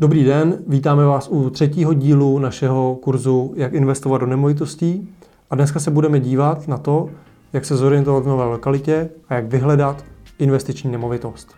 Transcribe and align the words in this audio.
Dobrý 0.00 0.24
den, 0.24 0.58
vítáme 0.66 1.04
vás 1.04 1.28
u 1.28 1.50
třetího 1.50 1.94
dílu 1.94 2.38
našeho 2.38 2.94
kurzu 2.94 3.52
Jak 3.56 3.72
investovat 3.72 4.18
do 4.18 4.26
nemovitostí. 4.26 5.14
A 5.50 5.54
dneska 5.54 5.80
se 5.80 5.90
budeme 5.90 6.20
dívat 6.20 6.68
na 6.68 6.78
to, 6.78 7.08
jak 7.52 7.64
se 7.64 7.76
zorientovat 7.76 8.24
v 8.24 8.26
nové 8.26 8.44
lokalitě 8.44 9.10
a 9.28 9.34
jak 9.34 9.46
vyhledat 9.46 10.04
investiční 10.38 10.90
nemovitost. 10.90 11.54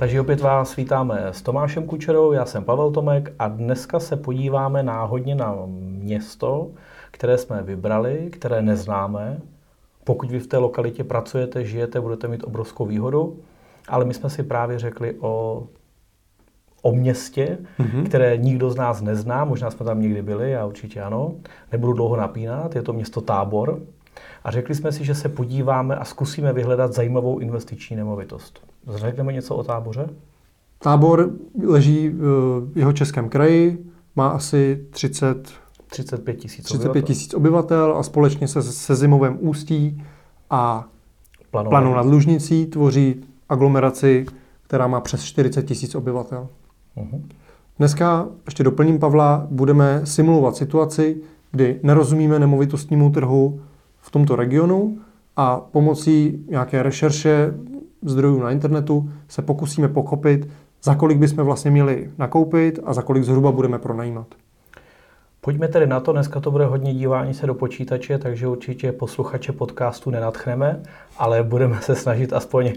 Takže 0.00 0.20
opět 0.20 0.40
vás 0.40 0.76
vítáme 0.76 1.26
s 1.26 1.42
Tomášem 1.42 1.86
Kučerou, 1.86 2.32
já 2.32 2.44
jsem 2.44 2.64
Pavel 2.64 2.90
Tomek 2.90 3.32
a 3.38 3.48
dneska 3.48 4.00
se 4.00 4.16
podíváme 4.16 4.82
náhodně 4.82 5.34
na 5.34 5.56
město, 5.66 6.70
které 7.10 7.38
jsme 7.38 7.62
vybrali, 7.62 8.28
které 8.32 8.62
neznáme. 8.62 9.40
Pokud 10.04 10.30
vy 10.30 10.38
v 10.38 10.46
té 10.46 10.56
lokalitě 10.56 11.04
pracujete, 11.04 11.64
žijete, 11.64 12.00
budete 12.00 12.28
mít 12.28 12.44
obrovskou 12.44 12.86
výhodu, 12.86 13.38
ale 13.88 14.04
my 14.04 14.14
jsme 14.14 14.30
si 14.30 14.42
právě 14.42 14.78
řekli 14.78 15.16
o, 15.20 15.66
o 16.82 16.92
městě, 16.92 17.58
mm-hmm. 17.78 18.06
které 18.06 18.36
nikdo 18.36 18.70
z 18.70 18.76
nás 18.76 19.00
nezná, 19.00 19.44
možná 19.44 19.70
jsme 19.70 19.86
tam 19.86 20.00
někdy 20.00 20.22
byli, 20.22 20.50
já 20.50 20.66
určitě 20.66 21.00
ano, 21.00 21.34
nebudu 21.72 21.92
dlouho 21.92 22.16
napínat, 22.16 22.76
je 22.76 22.82
to 22.82 22.92
město 22.92 23.20
Tábor. 23.20 23.80
A 24.44 24.50
řekli 24.50 24.74
jsme 24.74 24.92
si, 24.92 25.04
že 25.04 25.14
se 25.14 25.28
podíváme 25.28 25.96
a 25.96 26.04
zkusíme 26.04 26.52
vyhledat 26.52 26.92
zajímavou 26.92 27.38
investiční 27.38 27.96
nemovitost. 27.96 28.69
Řekneme 28.88 29.32
něco 29.32 29.56
o 29.56 29.64
táboře? 29.64 30.08
Tábor 30.78 31.30
leží 31.66 32.08
v 32.08 32.72
jeho 32.74 32.92
českém 32.92 33.28
kraji, 33.28 33.84
má 34.16 34.28
asi 34.28 34.86
30, 34.90 35.48
35 35.86 36.36
tisíc 36.36 36.64
35 36.64 37.04
tisíc 37.04 37.34
obyvatel 37.34 37.96
a 37.96 38.02
společně 38.02 38.48
se, 38.48 38.62
se 38.62 38.94
Zimovém 38.96 39.38
ústí 39.40 40.02
a 40.50 40.88
Planou, 41.50 41.70
Planou 41.70 41.94
nad 41.94 42.06
Lužnicí 42.06 42.66
tvoří 42.66 43.24
aglomeraci, 43.48 44.26
která 44.62 44.86
má 44.86 45.00
přes 45.00 45.24
40 45.24 45.62
tisíc 45.62 45.94
obyvatel. 45.94 46.48
Uh-huh. 46.96 47.22
Dneska, 47.78 48.28
ještě 48.44 48.64
doplním 48.64 48.98
Pavla, 48.98 49.46
budeme 49.50 50.00
simulovat 50.04 50.56
situaci, 50.56 51.16
kdy 51.50 51.80
nerozumíme 51.82 52.38
nemovitostnímu 52.38 53.10
trhu 53.10 53.60
v 54.00 54.10
tomto 54.10 54.36
regionu 54.36 54.98
a 55.36 55.60
pomocí 55.60 56.44
nějaké 56.48 56.82
rešerše 56.82 57.54
zdrojů 58.02 58.42
na 58.42 58.50
internetu 58.50 59.10
se 59.28 59.42
pokusíme 59.42 59.88
pochopit, 59.88 60.48
za 60.82 60.94
kolik 60.94 61.18
bychom 61.18 61.44
vlastně 61.44 61.70
měli 61.70 62.10
nakoupit 62.18 62.78
a 62.84 62.92
za 62.92 63.02
kolik 63.02 63.24
zhruba 63.24 63.52
budeme 63.52 63.78
pronajímat. 63.78 64.26
Pojďme 65.40 65.68
tedy 65.68 65.86
na 65.86 66.00
to, 66.00 66.12
dneska 66.12 66.40
to 66.40 66.50
bude 66.50 66.64
hodně 66.66 66.94
dívání 66.94 67.34
se 67.34 67.46
do 67.46 67.54
počítače, 67.54 68.18
takže 68.18 68.48
určitě 68.48 68.92
posluchače 68.92 69.52
podcastu 69.52 70.10
nenatchneme, 70.10 70.82
ale 71.18 71.42
budeme 71.42 71.80
se 71.80 71.94
snažit 71.94 72.32
aspoň 72.32 72.66
uh, 72.66 72.72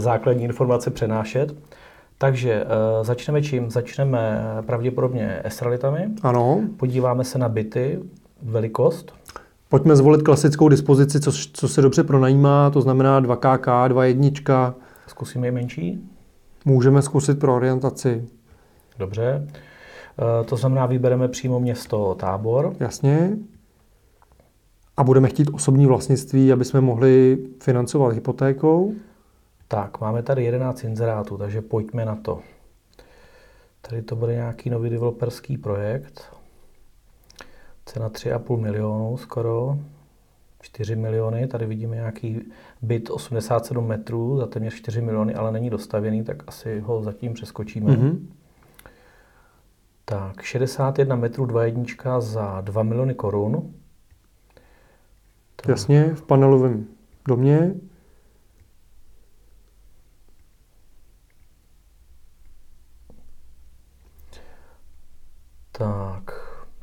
základní 0.00 0.44
informace 0.44 0.90
přenášet. 0.90 1.54
Takže 2.18 2.64
uh, 2.64 3.04
začneme 3.04 3.42
čím? 3.42 3.70
Začneme 3.70 4.42
pravděpodobně 4.66 5.40
estralitami. 5.44 6.08
Ano. 6.22 6.60
Podíváme 6.76 7.24
se 7.24 7.38
na 7.38 7.48
byty, 7.48 7.98
velikost. 8.42 9.15
Pojďme 9.68 9.96
zvolit 9.96 10.22
klasickou 10.22 10.68
dispozici, 10.68 11.20
co, 11.20 11.32
co 11.52 11.68
se 11.68 11.82
dobře 11.82 12.04
pronajímá, 12.04 12.70
to 12.70 12.80
znamená 12.80 13.20
2KK, 13.20 13.88
2.1. 13.88 14.74
Zkusíme 15.06 15.48
i 15.48 15.50
menší? 15.50 16.10
Můžeme 16.64 17.02
zkusit 17.02 17.38
pro 17.38 17.56
orientaci. 17.56 18.28
Dobře. 18.98 19.48
E, 20.40 20.44
to 20.44 20.56
znamená, 20.56 20.86
vybereme 20.86 21.28
přímo 21.28 21.60
město 21.60 22.14
Tábor. 22.14 22.76
Jasně. 22.80 23.36
A 24.96 25.04
budeme 25.04 25.28
chtít 25.28 25.50
osobní 25.52 25.86
vlastnictví, 25.86 26.52
aby 26.52 26.64
jsme 26.64 26.80
mohli 26.80 27.38
financovat 27.60 28.12
hypotékou. 28.12 28.94
Tak, 29.68 30.00
máme 30.00 30.22
tady 30.22 30.44
11 30.44 30.84
inzerátů, 30.84 31.36
takže 31.36 31.62
pojďme 31.62 32.04
na 32.04 32.16
to. 32.16 32.40
Tady 33.80 34.02
to 34.02 34.16
bude 34.16 34.34
nějaký 34.34 34.70
nový 34.70 34.90
developerský 34.90 35.58
projekt. 35.58 36.35
Cena 37.86 38.08
3,5 38.08 38.60
milionů 38.60 39.16
skoro. 39.16 39.78
4 40.60 40.96
miliony, 40.96 41.46
tady 41.46 41.66
vidíme 41.66 41.96
nějaký 41.96 42.40
byt 42.82 43.10
87 43.10 43.86
metrů 43.86 44.36
za 44.38 44.46
téměř 44.46 44.74
4 44.74 45.00
miliony, 45.00 45.34
ale 45.34 45.52
není 45.52 45.70
dostavěný, 45.70 46.24
tak 46.24 46.42
asi 46.46 46.80
ho 46.80 47.02
zatím 47.02 47.34
přeskočíme. 47.34 47.92
Mm-hmm. 47.92 48.26
Tak, 50.04 50.42
61 50.42 51.16
metrů 51.16 51.46
2 51.46 51.64
jednička 51.64 52.20
za 52.20 52.60
2 52.60 52.82
miliony 52.82 53.14
korun. 53.14 53.74
Tak. 55.56 55.68
Jasně, 55.68 56.14
v 56.14 56.22
panelovém 56.22 56.86
domě. 57.28 57.74
Tak, 65.72 66.35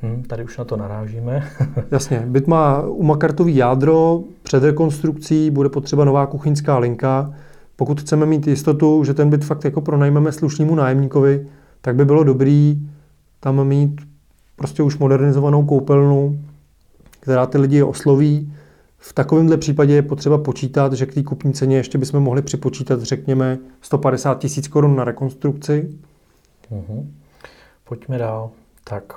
Hmm, 0.04 0.24
tady 0.24 0.44
už 0.44 0.58
na 0.58 0.66
to 0.66 0.78
narážíme. 0.78 1.50
Jasně, 1.92 2.24
byt 2.26 2.48
má 2.48 2.82
umakartový 2.82 3.56
jádro, 3.56 4.24
před 4.44 4.64
rekonstrukcí 4.64 5.52
bude 5.52 5.70
potřeba 5.70 6.06
nová 6.06 6.26
kuchyňská 6.26 6.78
linka. 6.78 7.34
Pokud 7.76 8.02
chceme 8.02 8.26
mít 8.26 8.48
jistotu, 8.48 9.04
že 9.04 9.14
ten 9.14 9.30
byt 9.30 9.46
fakt 9.46 9.66
jako 9.66 9.82
pronajmeme 9.82 10.32
slušnému 10.32 10.76
nájemníkovi, 10.76 11.48
tak 11.82 11.96
by 11.96 12.06
bylo 12.06 12.24
dobrý 12.24 12.88
tam 13.40 13.68
mít 13.68 14.02
prostě 14.56 14.84
už 14.84 14.98
modernizovanou 14.98 15.66
koupelnu, 15.66 16.40
která 17.20 17.46
ty 17.46 17.58
lidi 17.58 17.84
osloví. 17.84 18.54
V 18.98 19.14
takovémhle 19.14 19.58
případě 19.58 19.94
je 19.94 20.02
potřeba 20.02 20.38
počítat, 20.38 20.94
že 20.94 21.06
k 21.06 21.14
té 21.14 21.24
kupní 21.24 21.54
ceně 21.54 21.78
ještě 21.78 21.98
bychom 21.98 22.20
mohli 22.20 22.42
připočítat, 22.42 23.02
řekněme, 23.02 23.58
150 23.82 24.40
tisíc 24.40 24.68
korun 24.68 24.96
na 24.96 25.04
rekonstrukci. 25.04 25.90
Uh-huh. 26.72 27.06
Pojďme 27.84 28.18
dál. 28.18 28.50
Tak, 28.84 29.14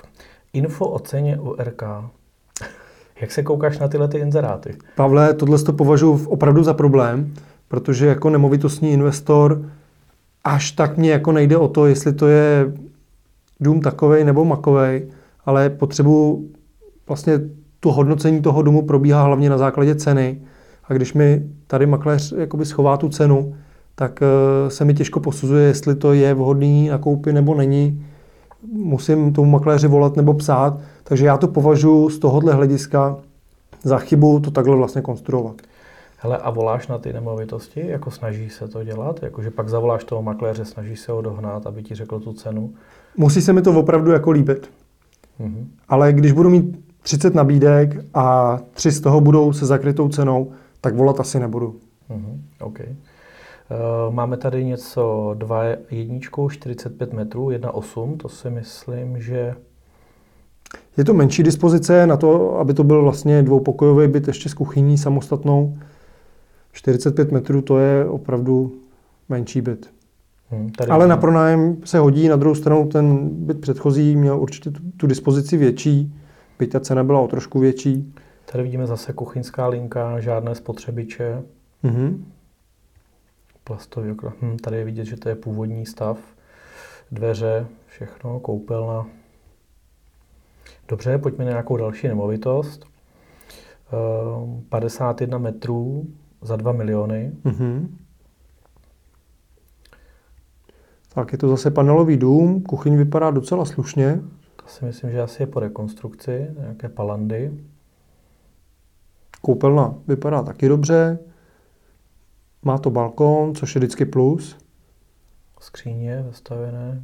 Info 0.57 0.89
o 0.89 0.99
ceně 0.99 1.39
u 1.41 1.57
RK. 1.59 1.83
Jak 3.21 3.33
se 3.33 3.43
koukáš 3.43 3.79
na 3.79 3.89
tyhle 3.89 4.09
ty 4.09 4.19
inzeráty? 4.19 4.77
Pavle, 4.97 5.35
tohle 5.35 5.59
to 5.59 5.73
považuji 5.73 6.27
opravdu 6.27 6.63
za 6.63 6.75
problém, 6.75 7.35
protože 7.69 8.07
jako 8.07 8.31
nemovitostní 8.31 8.93
investor 8.93 9.63
až 10.45 10.73
tak 10.73 10.97
mě 10.97 11.11
jako 11.11 11.33
nejde 11.33 11.57
o 11.57 11.69
to, 11.69 11.87
jestli 11.87 12.13
to 12.13 12.29
je 12.29 12.73
dům 13.61 13.81
takovej 13.81 14.25
nebo 14.25 14.45
makovej, 14.45 15.09
ale 15.45 15.71
potřebu 15.71 16.49
vlastně 17.09 17.41
to 17.81 17.93
hodnocení 17.93 18.43
toho 18.43 18.63
domu 18.63 18.83
probíhá 18.83 19.23
hlavně 19.23 19.51
na 19.51 19.59
základě 19.59 19.95
ceny. 19.95 20.41
A 20.85 20.95
když 20.95 21.15
mi 21.15 21.43
tady 21.67 21.87
makléř 21.87 22.35
jakoby 22.39 22.67
schová 22.67 22.97
tu 22.97 23.09
cenu, 23.09 23.55
tak 23.95 24.21
eh, 24.23 24.71
se 24.71 24.85
mi 24.85 24.95
těžko 24.95 25.21
posuzuje, 25.21 25.67
jestli 25.67 25.95
to 25.95 26.13
je 26.13 26.35
vhodný 26.35 26.89
na 26.89 26.99
koupi 26.99 27.33
nebo 27.33 27.55
není 27.55 28.07
musím 28.73 29.33
tomu 29.33 29.51
makléři 29.51 29.89
volat 29.89 30.17
nebo 30.17 30.35
psát, 30.35 30.79
takže 31.05 31.27
já 31.27 31.37
to 31.37 31.49
považuji 31.49 32.11
z 32.11 32.19
tohohle 32.19 32.53
hlediska 32.53 33.17
za 33.83 33.99
chybu 33.99 34.41
to 34.41 34.51
takhle 34.51 34.77
vlastně 34.77 35.03
konstruovat. 35.03 35.63
Hele, 36.19 36.39
a 36.39 36.51
voláš 36.51 36.89
na 36.89 36.99
ty 36.99 37.13
nemovitosti, 37.13 37.87
jako 37.89 38.11
snaží 38.11 38.51
se 38.51 38.69
to 38.69 38.85
dělat? 38.85 39.23
Jakože 39.23 39.51
pak 39.51 39.69
zavoláš 39.69 40.05
toho 40.05 40.23
makléře, 40.23 40.65
snaží 40.65 40.97
se 40.97 41.13
ho 41.13 41.23
dohnat, 41.23 41.67
aby 41.67 41.83
ti 41.83 41.95
řekl 41.95 42.21
tu 42.21 42.33
cenu? 42.33 42.75
Musí 43.17 43.43
se 43.43 43.53
mi 43.53 43.63
to 43.63 43.81
opravdu 43.81 44.13
jako 44.13 44.31
líbit. 44.31 44.71
Mm-hmm. 45.41 45.67
Ale 45.89 46.13
když 46.13 46.33
budu 46.33 46.51
mít 46.51 46.85
30 47.03 47.35
nabídek 47.35 48.05
a 48.15 48.59
tři 48.73 48.91
z 48.91 49.01
toho 49.01 49.21
budou 49.21 49.53
se 49.53 49.67
zakrytou 49.67 50.09
cenou, 50.09 50.53
tak 50.81 50.95
volat 50.95 51.21
asi 51.21 51.41
nebudu. 51.41 51.77
Mm-hmm. 52.11 52.67
Okay. 52.67 52.87
Eh, 53.71 54.11
máme 54.11 54.37
tady 54.37 54.65
něco 54.65 55.35
2 55.39 55.65
jedničku, 55.91 56.49
45 56.49 57.13
metrů, 57.13 57.51
1,8, 57.51 58.17
to 58.17 58.29
si 58.29 58.51
myslím, 58.51 59.21
že... 59.21 59.55
Je 60.97 61.05
to 61.05 61.15
menší 61.15 61.43
dispozice 61.43 62.07
na 62.07 62.17
to, 62.17 62.59
aby 62.59 62.75
to 62.75 62.85
byl 62.85 63.03
vlastně 63.03 63.43
dvoupokojový 63.43 64.09
byt 64.09 64.29
ještě 64.29 64.49
s 64.49 64.55
kuchyní 64.55 64.99
samostatnou. 64.99 65.79
45 66.73 67.33
metrů 67.33 67.63
to 67.63 67.79
je 67.79 68.05
opravdu 68.05 68.73
menší 69.29 69.61
byt. 69.61 69.91
Hmm, 70.51 70.71
tady 70.71 70.91
Ale 70.91 71.07
na 71.07 71.17
pronájem 71.17 71.77
se 71.85 71.99
hodí, 71.99 72.29
na 72.29 72.37
druhou 72.37 72.55
stranu 72.55 72.89
ten 72.89 73.29
byt 73.29 73.61
předchozí 73.61 74.17
měl 74.17 74.41
určitě 74.41 74.71
tu, 74.71 74.81
tu 74.97 75.07
dispozici 75.07 75.57
větší, 75.57 76.15
byť 76.59 76.73
ta 76.73 76.81
cena 76.81 77.05
byla 77.05 77.21
o 77.21 77.29
trošku 77.29 77.61
větší. 77.61 78.15
Tady 78.53 78.65
vidíme 78.65 78.87
zase 78.87 79.13
kuchyňská 79.13 79.67
linka, 79.67 80.21
žádné 80.21 80.55
spotřebiče. 80.55 81.43
Mm-hmm 81.85 82.17
plastový 83.67 84.11
okno. 84.11 84.33
Hm, 84.43 84.57
tady 84.57 84.77
je 84.77 84.85
vidět, 84.85 85.05
že 85.05 85.17
to 85.17 85.29
je 85.29 85.35
původní 85.35 85.87
stav. 85.87 86.19
Dveře, 87.13 87.67
všechno, 87.87 88.41
koupelna. 88.41 89.07
Dobře, 90.89 91.19
pojďme 91.19 91.45
na 91.45 91.51
nějakou 91.51 91.77
další 91.77 92.09
nemovitost. 92.09 92.87
51 94.69 95.37
ehm, 95.37 95.43
metrů 95.43 96.07
za 96.43 96.57
2 96.57 96.73
miliony. 96.73 97.33
Mm-hmm. 97.45 97.89
Tak 101.15 101.33
je 101.33 101.39
to 101.39 101.49
zase 101.49 101.71
panelový 101.71 102.17
dům, 102.17 102.63
kuchyň 102.63 102.97
vypadá 102.97 103.31
docela 103.31 103.65
slušně. 103.65 104.21
To 104.57 104.69
si 104.69 104.85
myslím, 104.85 105.11
že 105.11 105.23
asi 105.23 105.43
je 105.43 105.47
po 105.47 105.61
rekonstrukci, 105.61 106.51
nějaké 106.61 106.89
palandy. 106.89 107.53
Koupelna 109.41 109.95
vypadá 110.09 110.43
taky 110.43 110.69
dobře. 110.69 111.19
Má 112.67 112.79
to 112.79 112.91
balkon, 112.91 113.55
což 113.55 113.75
je 113.75 113.79
vždycky 113.79 114.05
plus. 114.05 114.57
Skříně 115.61 116.25
zastavené. 116.27 117.03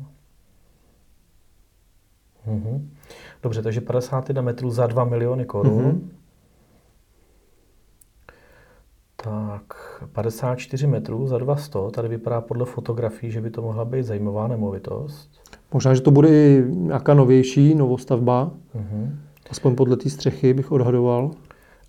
Mhm. 2.46 2.90
Dobře, 3.42 3.62
takže 3.62 3.80
51 3.80 4.42
metrů 4.42 4.70
za 4.70 4.86
2 4.86 5.04
miliony 5.04 5.44
korun. 5.44 5.84
Mhm. 5.84 6.10
Tak, 9.16 9.62
54 10.12 10.86
metrů 10.86 11.26
za 11.26 11.38
200. 11.38 11.78
Tady 11.90 12.08
vypadá 12.08 12.40
podle 12.40 12.66
fotografií, 12.66 13.30
že 13.30 13.40
by 13.40 13.50
to 13.50 13.62
mohla 13.62 13.84
být 13.84 14.02
zajímavá 14.02 14.48
nemovitost. 14.48 15.30
Možná, 15.72 15.94
že 15.94 16.00
to 16.00 16.10
bude 16.10 16.28
i 16.28 16.64
nějaká 16.68 17.14
novější 17.14 17.74
novostavba. 17.74 18.50
Mhm. 18.74 19.20
Aspoň 19.50 19.74
podle 19.74 19.96
té 19.96 20.10
střechy 20.10 20.54
bych 20.54 20.72
odhadoval. 20.72 21.30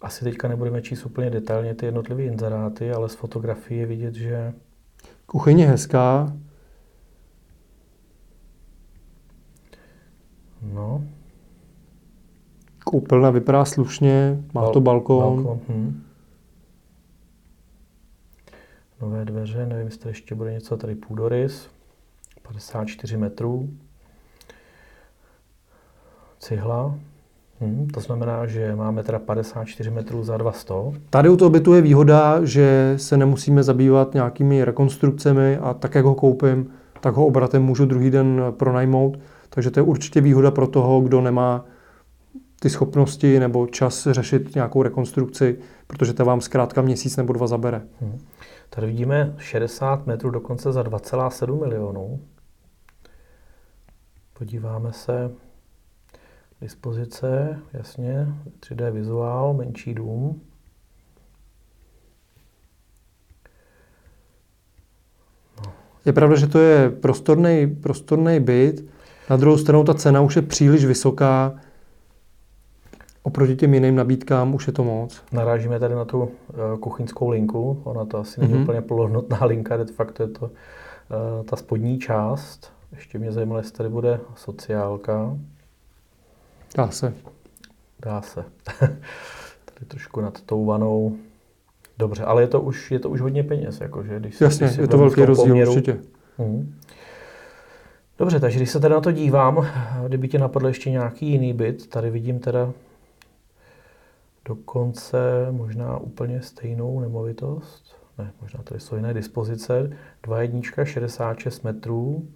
Asi 0.04 0.24
teďka 0.24 0.48
nebudeme 0.48 0.82
číst 0.82 1.06
úplně 1.06 1.30
detailně 1.30 1.76
ty 1.76 1.86
jednotlivé 1.86 2.24
inzeráty, 2.24 2.92
ale 2.92 3.10
z 3.10 3.16
fotografií 3.16 3.80
je 3.80 3.86
vidět, 3.86 4.16
že 4.16 4.54
Kuchyň 5.26 5.60
je 5.60 5.68
hezká. 5.68 6.34
no, 10.62 11.04
Koupelna 12.84 13.30
vypadá 13.30 13.66
slušně, 13.66 14.44
má 14.54 14.70
to 14.70 14.82
balkon. 14.82 15.44
balkon 15.44 15.60
hm. 15.68 16.04
Nové 19.02 19.26
dveře, 19.26 19.66
nevím, 19.66 19.86
jestli 19.86 20.10
ještě 20.10 20.36
bude 20.36 20.52
něco, 20.52 20.78
tady 20.78 20.96
půdorys, 20.96 21.70
54 22.42 23.18
metrů, 23.18 23.70
cihla, 26.40 27.00
hm. 27.64 27.88
to 27.94 28.00
znamená, 28.00 28.46
že 28.46 28.76
máme 28.76 29.04
teda 29.04 29.20
54 29.20 29.90
metrů 29.90 30.24
za 30.24 30.38
200. 30.38 30.74
Tady 31.10 31.30
u 31.30 31.38
toho 31.38 31.50
bytu 31.50 31.74
je 31.74 31.82
výhoda, 31.82 32.46
že 32.46 32.94
se 32.98 33.18
nemusíme 33.18 33.64
zabývat 33.64 34.14
nějakými 34.14 34.66
rekonstrukcemi 34.66 35.58
a 35.58 35.74
tak, 35.74 35.96
jak 35.96 36.06
ho 36.06 36.16
koupím, 36.16 36.70
tak 37.02 37.16
ho 37.16 37.26
obratem 37.26 37.64
můžu 37.64 37.86
druhý 37.86 38.12
den 38.12 38.42
pronajmout. 38.58 39.20
Takže 39.50 39.72
to 39.72 39.80
je 39.80 39.84
určitě 39.84 40.22
výhoda 40.22 40.52
pro 40.52 40.68
toho, 40.68 41.02
kdo 41.02 41.22
nemá 41.22 41.66
ty 42.60 42.70
schopnosti 42.70 43.40
nebo 43.40 43.68
čas 43.68 44.08
řešit 44.12 44.56
nějakou 44.56 44.84
rekonstrukci, 44.84 45.58
protože 45.88 46.14
to 46.14 46.26
vám 46.26 46.42
zkrátka 46.42 46.82
měsíc 46.82 47.18
nebo 47.18 47.34
dva 47.34 47.48
zabere. 47.48 47.82
Hm. 48.02 48.20
Tady 48.70 48.88
vidíme 48.88 49.36
60 49.38 50.08
metrů 50.08 50.30
dokonce 50.30 50.72
za 50.72 50.82
2,7 50.82 51.60
milionů. 51.60 52.20
Podíváme 54.34 54.94
se. 54.94 55.32
Dispozice, 56.68 57.60
jasně, 57.74 58.28
3D 58.60 58.92
vizuál, 58.92 59.54
menší 59.54 59.94
dům. 59.94 60.42
Je 66.06 66.14
pravda, 66.14 66.36
že 66.36 66.48
to 66.48 66.60
je 66.60 66.90
prostorný, 66.90 67.68
prostorný 67.68 68.40
byt, 68.40 68.86
na 69.30 69.38
druhou 69.38 69.58
stranu 69.58 69.84
ta 69.84 69.94
cena 69.94 70.22
už 70.22 70.36
je 70.36 70.42
příliš 70.42 70.86
vysoká, 70.86 71.60
oproti 73.24 73.56
těm 73.56 73.74
jiným 73.74 73.96
nabídkám 73.96 74.56
už 74.56 74.68
je 74.68 74.74
to 74.74 74.84
moc. 74.84 75.22
Narážíme 75.32 75.80
tady 75.80 75.96
na 75.96 76.06
tu 76.06 76.30
eh, 76.50 76.78
kuchyňskou 76.80 77.30
linku. 77.30 77.82
Ona 77.84 78.06
to 78.06 78.18
asi 78.18 78.42
není 78.42 78.54
Mhm. 78.54 78.62
úplně 78.64 78.82
plnohodnotná 78.82 79.40
linka, 79.46 79.78
de 79.78 79.86
facto 79.86 80.24
je 80.24 80.30
to 80.30 80.52
eh, 80.52 81.44
ta 81.44 81.56
spodní 81.56 82.00
část. 82.00 82.72
Ještě 82.92 83.20
mě 83.20 83.32
zajímalo, 83.32 83.60
jestli 83.60 83.78
tady 83.78 83.90
bude 83.90 84.20
sociálka. 84.36 85.38
Dá 86.78 86.90
se. 86.92 87.14
Dá 88.02 88.22
se. 88.22 88.46
tady 89.66 89.86
trošku 89.88 90.22
nad 90.22 90.42
tou 90.42 90.66
vanou. 90.66 91.16
Dobře, 91.98 92.24
ale 92.24 92.42
je 92.44 92.48
to 92.48 92.62
už, 92.62 92.92
je 92.92 93.00
to 93.00 93.10
už 93.10 93.22
hodně 93.22 93.44
peněz, 93.44 93.82
jakože, 93.82 94.20
když 94.20 94.36
si- 94.36 94.44
Jasně, 94.44 94.66
když 94.68 94.76
si 94.76 94.82
je 94.82 94.88
to 94.88 94.98
velký 94.98 95.26
rozdíl 95.26 95.46
poměru. 95.46 95.72
určitě. 95.72 96.00
Mhm. 96.38 96.76
Dobře, 98.20 98.40
takže 98.40 98.60
když 98.60 98.70
se 98.70 98.80
teda 98.80 98.96
na 98.96 99.02
to 99.02 99.12
dívám, 99.12 99.68
kdyby 100.08 100.28
tě 100.28 100.40
napadl 100.40 100.68
ještě 100.68 100.92
nějaký 100.92 101.28
jiný 101.32 101.54
byt, 101.54 101.88
tady 101.90 102.10
vidím 102.10 102.40
teda 102.40 102.72
dokonce 104.46 105.18
možná 105.52 105.98
úplně 105.98 106.42
stejnou 106.42 107.00
nemovitost. 107.00 107.96
Ne, 108.18 108.32
možná 108.42 108.64
tady 108.64 108.80
jsou 108.80 108.96
jiné 108.96 109.14
dispozice. 109.14 109.90
Dva 110.24 110.42
jednička, 110.42 110.86
66 110.86 111.64
metrů, 111.64 112.28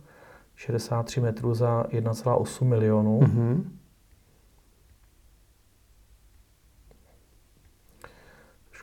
63 0.55 1.21
metrů 1.21 1.53
za 1.53 1.83
1,8 1.89 2.65
milionů. 2.67 3.19
Mhm. 3.21 3.76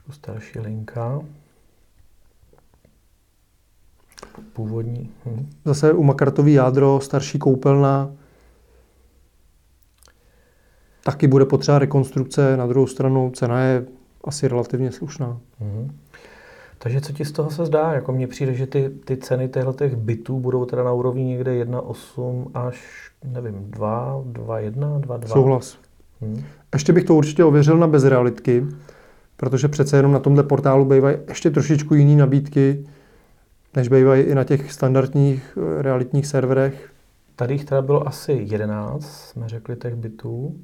Trošku 0.05 0.13
starší 0.13 0.59
linka. 0.59 1.21
Původní. 4.53 5.11
Hm. 5.27 5.51
Zase 5.65 5.93
u 5.93 6.03
Makartový 6.03 6.53
jádro, 6.53 7.01
starší 7.01 7.39
koupelna. 7.39 8.11
Taky 11.05 11.27
bude 11.27 11.45
potřeba 11.45 11.79
rekonstrukce, 11.79 12.57
na 12.57 12.67
druhou 12.67 12.87
stranu 12.87 13.31
cena 13.31 13.61
je 13.61 13.87
asi 14.25 14.49
relativně 14.49 14.93
slušná. 14.93 15.41
Mhm. 15.61 15.97
Takže 16.79 17.01
co 17.01 17.13
ti 17.13 17.25
z 17.25 17.33
toho 17.33 17.51
se 17.51 17.67
zdá? 17.67 17.93
Jako 17.93 18.13
mně 18.13 18.27
přijde, 18.27 18.55
že 18.55 18.67
ty, 18.67 18.91
ty 19.05 19.17
ceny 19.17 19.49
těchto 19.49 19.73
bytů 19.97 20.41
budou 20.41 20.65
teda 20.65 20.85
na 20.85 20.93
úrovni 20.93 21.25
někde 21.25 21.65
1,8 21.65 22.51
až, 22.55 23.11
nevím, 23.25 23.71
2, 23.71 24.23
2,1, 24.33 25.01
2,2. 25.01 25.27
Souhlas. 25.27 25.79
Hm. 26.21 26.45
Ještě 26.73 26.93
bych 26.93 27.05
to 27.05 27.15
určitě 27.15 27.45
ověřil 27.45 27.79
na 27.79 27.87
bezrealitky, 27.87 28.67
protože 29.37 29.69
přece 29.69 29.97
jenom 29.97 30.13
na 30.13 30.19
tomhle 30.19 30.43
portálu 30.43 30.85
bývají 30.85 31.17
ještě 31.29 31.51
trošičku 31.51 31.95
jiné 31.95 32.17
nabídky, 32.17 32.87
než 33.77 33.89
bývají 33.89 34.23
i 34.23 34.35
na 34.35 34.45
těch 34.45 34.73
standardních 34.73 35.59
eh, 35.59 35.83
realitních 35.83 36.27
serverech. 36.27 36.91
Tady 37.37 37.55
jich 37.55 37.65
teda 37.65 37.83
bylo 37.83 38.09
asi 38.09 38.33
11, 38.33 39.05
jsme 39.05 39.49
řekli, 39.49 39.77
těch 39.77 39.95
bytů 39.95 40.61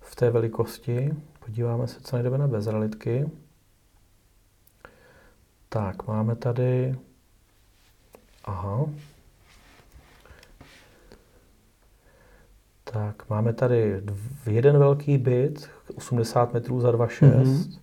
v 0.00 0.16
té 0.16 0.30
velikosti. 0.30 1.14
Podíváme 1.44 1.86
se, 1.86 2.00
co 2.00 2.16
najdeme 2.16 2.38
na 2.38 2.48
bezrealitky. 2.48 3.30
Tak, 5.68 6.06
máme 6.06 6.36
tady... 6.36 6.96
Aha. 8.44 8.86
Tak, 12.92 13.28
máme 13.30 13.52
tady 13.52 13.96
dv- 14.00 14.50
jeden 14.50 14.78
velký 14.78 15.18
byt, 15.18 15.70
80 15.94 16.52
metrů 16.54 16.80
za 16.80 16.90
2,6, 16.90 17.44
Mhm. 17.44 17.74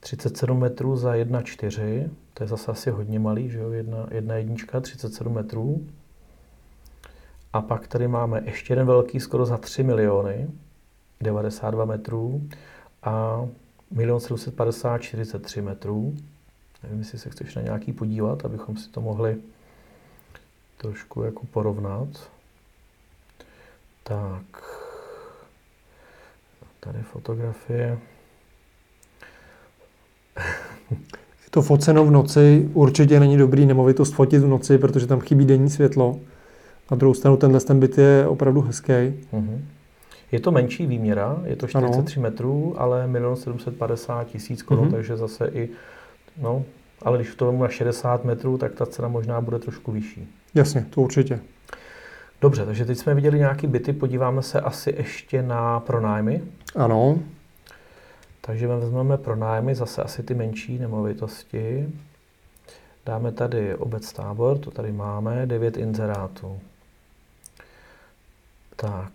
37 0.00 0.58
metrů 0.58 0.96
za 0.96 1.14
1,4, 1.14 2.10
to 2.34 2.42
je 2.44 2.48
zase 2.48 2.70
asi 2.70 2.90
hodně 2.90 3.18
malý, 3.18 3.50
že 3.50 3.58
jo, 3.58 3.70
jedna, 3.70 4.06
jedna 4.10 4.34
jednička, 4.34 4.80
37 4.80 5.32
metrů. 5.34 5.86
A 7.52 7.60
pak 7.62 7.86
tady 7.86 8.08
máme 8.08 8.42
ještě 8.44 8.72
jeden 8.72 8.86
velký, 8.86 9.20
skoro 9.20 9.46
za 9.46 9.58
3 9.58 9.82
miliony, 9.82 10.50
92 11.20 11.84
metrů 11.84 12.48
a 13.02 13.46
1 14.00 14.20
750 14.20 14.98
43 15.02 15.62
metrů. 15.62 16.14
Nevím, 16.82 16.98
jestli 16.98 17.18
se 17.18 17.30
chceš 17.30 17.54
na 17.54 17.62
nějaký 17.62 17.92
podívat, 17.92 18.44
abychom 18.44 18.76
si 18.76 18.88
to 18.90 19.00
mohli 19.00 19.36
trošku 20.76 21.22
jako 21.22 21.46
porovnat. 21.46 22.08
Tak. 24.08 24.62
Tady 26.80 26.98
fotografie. 27.12 27.98
Je 31.44 31.50
to 31.50 31.62
foceno 31.62 32.04
v 32.04 32.10
noci, 32.10 32.68
určitě 32.74 33.20
není 33.20 33.36
dobrý 33.36 33.66
nemovitost 33.66 34.12
fotit 34.14 34.42
v 34.42 34.46
noci, 34.46 34.78
protože 34.78 35.06
tam 35.06 35.20
chybí 35.20 35.44
denní 35.44 35.70
světlo. 35.70 36.18
Na 36.90 36.96
druhou 36.96 37.14
stranu 37.14 37.36
tenhle 37.36 37.60
ten 37.60 37.80
byt 37.80 37.98
je 37.98 38.26
opravdu 38.28 38.60
hezký. 38.60 38.92
Mhm. 39.32 39.64
Je 40.32 40.40
to 40.40 40.52
menší 40.52 40.86
výměra, 40.86 41.40
je 41.44 41.56
to 41.56 41.66
43 41.66 42.20
metrů, 42.20 42.74
ale 42.80 43.08
1 43.14 43.36
750 43.36 44.24
tisíc 44.24 44.62
korun, 44.62 44.84
Mhm. 44.84 44.94
takže 44.94 45.16
zase 45.16 45.50
i, 45.54 45.68
no, 46.42 46.64
ale 47.02 47.18
když 47.18 47.34
to 47.34 47.52
na 47.52 47.68
60 47.68 48.24
metrů, 48.24 48.58
tak 48.58 48.74
ta 48.74 48.86
cena 48.86 49.08
možná 49.08 49.40
bude 49.40 49.58
trošku 49.58 49.92
vyšší. 49.92 50.28
Jasně, 50.54 50.86
to 50.90 51.00
určitě. 51.00 51.40
Dobře, 52.40 52.66
takže 52.66 52.84
teď 52.84 52.98
jsme 52.98 53.14
viděli 53.14 53.38
nějaký 53.38 53.66
byty, 53.66 53.92
podíváme 53.92 54.42
se 54.42 54.60
asi 54.60 54.94
ještě 54.98 55.42
na 55.42 55.80
pronájmy. 55.80 56.42
Ano, 56.76 57.18
Takže 58.46 58.66
vezmeme 58.66 59.16
pronájmy, 59.16 59.74
zase 59.74 60.02
asi 60.02 60.22
ty 60.22 60.34
menší 60.34 60.78
nemovitosti. 60.78 61.88
Dáme 63.06 63.32
tady 63.32 63.74
obec 63.74 64.12
tábor, 64.12 64.58
to 64.58 64.70
tady 64.70 64.92
máme, 64.92 65.46
9 65.46 65.76
inzerátů. 65.76 66.60
Tak. 68.76 69.12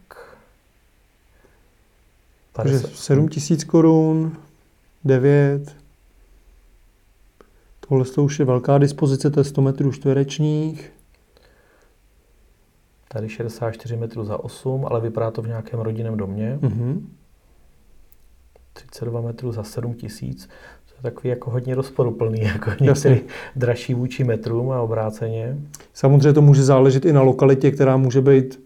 takže 2.54 2.80
50 2.80 2.96
7 2.96 3.30
tisíc 3.30 3.64
korun, 3.64 4.38
9. 5.04 5.76
Tohle 7.88 8.06
to 8.06 8.24
už 8.24 8.40
je 8.40 8.46
velká 8.46 8.78
dispozice, 8.78 9.30
to 9.30 9.40
je 9.40 9.44
100 9.44 9.62
metrů 9.62 9.92
čtverečních. 9.92 10.92
Tady 13.14 13.30
64 13.30 13.98
metrů 13.98 14.24
za 14.24 14.44
8, 14.44 14.86
ale 14.86 15.02
vypadá 15.02 15.32
to 15.32 15.42
v 15.42 15.48
nějakém 15.48 15.80
rodinném 15.80 16.18
domě. 16.18 16.60
Mhm. 16.62 17.10
32 18.74 19.22
metrů 19.22 19.52
za 19.52 19.64
7 19.64 19.94
tisíc. 19.94 20.50
To 20.86 20.94
je 20.98 21.02
takový 21.12 21.30
jako 21.30 21.52
hodně 21.52 21.76
rozporuplný, 21.76 22.42
jako 22.54 22.72
některý 22.82 23.22
dražší 23.56 23.94
vůči 23.94 24.24
metrům 24.24 24.72
a 24.72 24.82
obráceně. 24.82 25.58
Samozřejmě 25.94 26.34
to 26.34 26.42
může 26.42 26.64
záležet 26.64 27.06
i 27.06 27.14
na 27.14 27.22
lokalitě, 27.22 27.72
která 27.72 27.98
může 27.98 28.22
být 28.22 28.60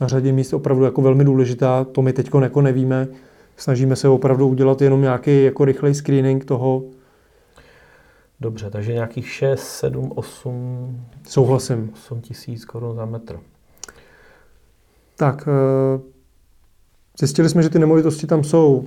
na 0.00 0.08
řadě 0.08 0.32
míst 0.32 0.52
opravdu 0.52 0.84
jako 0.84 1.02
velmi 1.02 1.24
důležitá. 1.24 1.84
To 1.84 2.02
my 2.02 2.12
teď 2.12 2.30
jako 2.42 2.60
nevíme. 2.60 3.08
Snažíme 3.56 3.96
se 3.96 4.08
opravdu 4.08 4.48
udělat 4.48 4.82
jenom 4.82 5.02
nějaký 5.02 5.44
jako 5.44 5.64
rychlej 5.64 5.94
screening 5.94 6.44
toho. 6.44 6.82
Dobře, 8.40 8.70
takže 8.70 8.92
nějakých 8.92 9.30
6, 9.30 9.62
7, 9.62 10.12
8, 10.14 11.06
Souhlasím. 11.28 11.90
8 11.92 12.20
tisíc 12.20 12.64
korun 12.64 12.96
za 12.96 13.04
metr. 13.04 13.38
Tak, 15.20 15.48
eh, 15.48 16.00
zjistili 17.18 17.48
jsme, 17.48 17.62
že 17.62 17.68
ty 17.68 17.78
nemovitosti 17.78 18.26
tam 18.26 18.44
jsou 18.44 18.84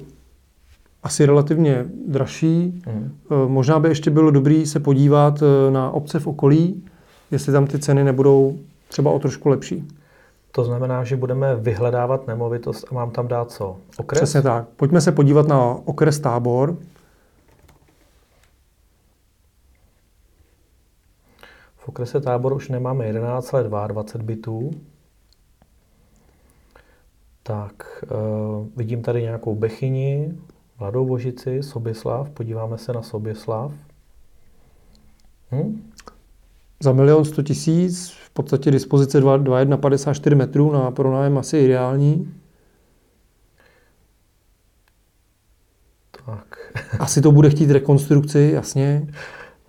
asi 1.03 1.25
relativně 1.25 1.85
dražší. 2.07 2.83
Eh, 2.87 3.03
Možná 3.47 3.79
by 3.79 3.89
ještě 3.89 4.09
bylo 4.09 4.31
dobré 4.31 4.65
se 4.65 4.79
podívat 4.79 5.43
eh, 5.43 5.71
na 5.71 5.91
obce 5.91 6.19
v 6.19 6.27
okolí, 6.27 6.85
jestli 7.31 7.53
tam 7.53 7.67
ty 7.67 7.79
ceny 7.79 8.03
nebudou 8.03 8.59
třeba 8.87 9.11
o 9.11 9.19
trošku 9.19 9.49
lepší. 9.49 9.87
To 10.51 10.63
znamená, 10.63 11.03
že 11.03 11.15
budeme 11.15 11.55
vyhledávat 11.55 12.27
nemovitost 12.27 12.85
a 12.91 12.93
mám 12.93 13.11
tam 13.11 13.27
dát 13.27 13.51
co? 13.51 13.77
Okres? 13.97 14.21
Přesně 14.21 14.41
tak. 14.41 14.67
Pojďme 14.75 15.01
se 15.01 15.11
podívat 15.11 15.47
na 15.47 15.77
okres 15.85 16.19
Tábor. 16.19 16.77
V 21.77 21.89
okrese 21.89 22.21
Tábor 22.21 22.53
už 22.53 22.69
nemáme 22.69 23.05
11, 23.05 23.53
ale 23.53 23.63
22 23.63 24.25
bytů. 24.25 24.71
Tak, 27.43 28.03
uh, 28.11 28.67
vidím 28.75 29.01
tady 29.01 29.21
nějakou 29.21 29.55
Bechyni, 29.55 30.33
Mladou 30.79 31.05
Božici, 31.05 31.63
Soběslav. 31.63 32.29
Podíváme 32.29 32.77
se 32.77 32.93
na 32.93 33.01
Soběslav. 33.01 33.71
Hm? 35.51 35.91
Za 36.79 36.91
milion 36.91 37.25
100 37.25 37.43
tisíc, 37.43 38.09
v 38.11 38.29
podstatě 38.29 38.71
dispozice 38.71 39.19
2,154 39.19 40.35
metrů 40.35 40.71
na 40.71 40.91
pronájem 40.91 41.37
asi 41.37 41.57
ideální. 41.57 42.33
Tak, 46.25 46.73
Asi 46.99 47.21
to 47.21 47.31
bude 47.31 47.49
chtít 47.49 47.71
rekonstrukci, 47.71 48.51
jasně. 48.53 49.07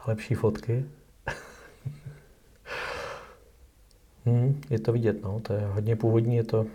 lepší 0.07 0.35
fotky. 0.35 0.85
hm, 4.27 4.61
je 4.71 4.79
to 4.79 4.93
vidět, 4.93 5.23
no, 5.23 5.41
to 5.41 5.53
je 5.53 5.67
hodně 5.67 5.97
původní, 5.97 6.37
je 6.37 6.45
to 6.45 6.67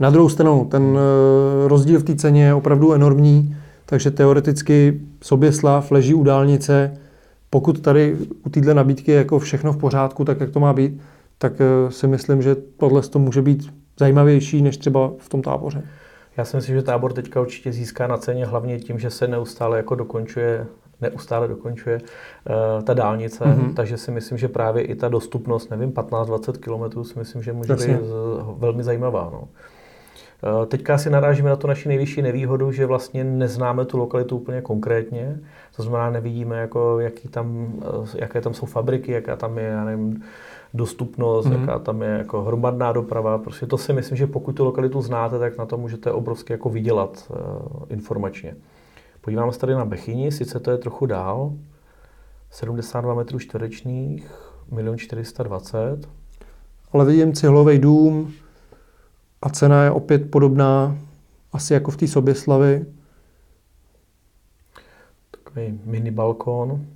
Na 0.00 0.10
druhou 0.10 0.28
stranu, 0.28 0.64
ten 0.70 0.98
eh, 0.98 1.68
rozdíl 1.68 2.00
v 2.00 2.02
té 2.04 2.14
ceně 2.16 2.44
je 2.44 2.54
opravdu 2.54 2.92
enormní, 2.92 3.56
takže 3.86 4.10
teoreticky 4.10 5.00
Soběslav 5.22 5.90
leží 5.90 6.14
u 6.14 6.24
dálnice. 6.24 6.94
Pokud 7.50 7.80
tady 7.80 8.16
u 8.46 8.48
téhle 8.50 8.74
nabídky 8.74 9.10
je 9.10 9.16
jako 9.18 9.38
všechno 9.38 9.72
v 9.72 9.76
pořádku, 9.76 10.24
tak 10.24 10.40
jak 10.40 10.50
to 10.50 10.60
má 10.60 10.72
být, 10.72 11.00
tak 11.38 11.52
eh, 11.60 11.90
si 11.90 12.06
myslím, 12.06 12.42
že 12.42 12.56
tohle 12.76 13.02
to 13.02 13.18
může 13.18 13.42
být 13.42 13.74
zajímavější 13.98 14.62
než 14.62 14.76
třeba 14.76 15.12
v 15.18 15.28
tom 15.28 15.42
táboře. 15.42 15.82
Já 16.36 16.44
si 16.44 16.56
myslím, 16.56 16.74
že 16.74 16.82
tábor 16.82 17.12
teďka 17.12 17.40
určitě 17.40 17.72
získá 17.72 18.06
na 18.06 18.16
ceně 18.16 18.46
hlavně 18.46 18.78
tím, 18.78 18.98
že 18.98 19.10
se 19.10 19.28
neustále 19.28 19.76
jako 19.76 19.94
dokončuje 19.94 20.66
neustále 21.00 21.48
dokončuje 21.48 22.00
uh, 22.00 22.82
ta 22.82 22.94
dálnice, 22.94 23.44
Mhm. 23.46 23.54
mm-hmm. 23.60 23.74
takže 23.74 23.96
si 23.96 24.10
myslím, 24.10 24.38
že 24.38 24.48
právě 24.48 24.82
i 24.84 24.94
ta 24.94 25.08
dostupnost, 25.08 25.70
nevím, 25.70 25.92
15-20 25.92 26.52
kilometrů 26.52 27.04
si 27.04 27.18
myslím, 27.18 27.42
že 27.42 27.52
může 27.52 27.72
Jasně. 27.72 27.94
být 27.94 28.00
velmi 28.56 28.82
zajímavá. 28.82 29.28
No. 29.32 29.48
Uh, 30.42 30.66
teďka 30.66 30.98
si 30.98 31.10
narážíme 31.10 31.50
na 31.50 31.56
tu 31.56 31.66
naši 31.66 31.88
nejvyšší 31.88 32.22
nevýhodu, 32.22 32.72
že 32.72 32.86
vlastně 32.86 33.24
neznáme 33.24 33.84
tu 33.84 33.98
lokalitu 33.98 34.36
úplně 34.36 34.60
konkrétně, 34.62 35.40
to 35.76 35.82
znamená 35.82 36.10
nevidíme, 36.10 36.56
jako, 36.56 37.00
jaký 37.00 37.28
tam, 37.28 37.74
uh, 37.98 38.08
jaké 38.14 38.40
tam 38.40 38.54
jsou 38.54 38.66
fabriky, 38.66 39.12
jaká 39.12 39.36
tam 39.36 39.58
je, 39.58 39.64
já 39.64 39.84
nevím, 39.84 40.22
dostupnost, 40.74 41.46
Mhm. 41.46 41.54
mm-hmm. 41.54 41.60
jaká 41.60 41.78
tam 41.78 42.02
je 42.02 42.08
jako 42.08 42.42
hromadná 42.42 42.92
doprava. 42.92 43.38
Prostě 43.38 43.66
to 43.66 43.78
si 43.78 43.92
myslím, 43.92 44.16
že 44.16 44.26
pokud 44.26 44.52
tu 44.52 44.64
lokalitu 44.64 45.02
znáte, 45.02 45.38
tak 45.38 45.58
na 45.58 45.66
to 45.66 45.78
můžete 45.78 46.12
obrovsky 46.12 46.52
jako 46.52 46.68
vydělat 46.70 47.30
uh, 47.30 47.36
informačně. 47.88 48.54
Podíváme 49.20 49.52
se 49.52 49.58
tady 49.58 49.74
na 49.74 49.84
Bechyni, 49.84 50.32
sice 50.32 50.60
to 50.60 50.70
je 50.70 50.78
trochu 50.78 51.06
dál, 51.06 51.52
72 52.50 53.14
metrů 53.14 53.38
čtverečných, 53.38 54.30
1 54.76 54.96
420 54.96 56.08
Ale 56.92 57.04
vidím 57.04 57.32
cihlový 57.32 57.78
dům 57.78 58.32
a 59.44 59.48
cena 59.50 59.84
je 59.84 59.90
opět 59.90 60.30
podobná 60.30 60.96
asi 61.52 61.74
jako 61.74 61.90
v 61.90 61.96
té 61.96 62.06
Soběslavi. 62.08 62.86
takový 65.30 65.80
mini 65.84 66.10
balkon. 66.10 66.86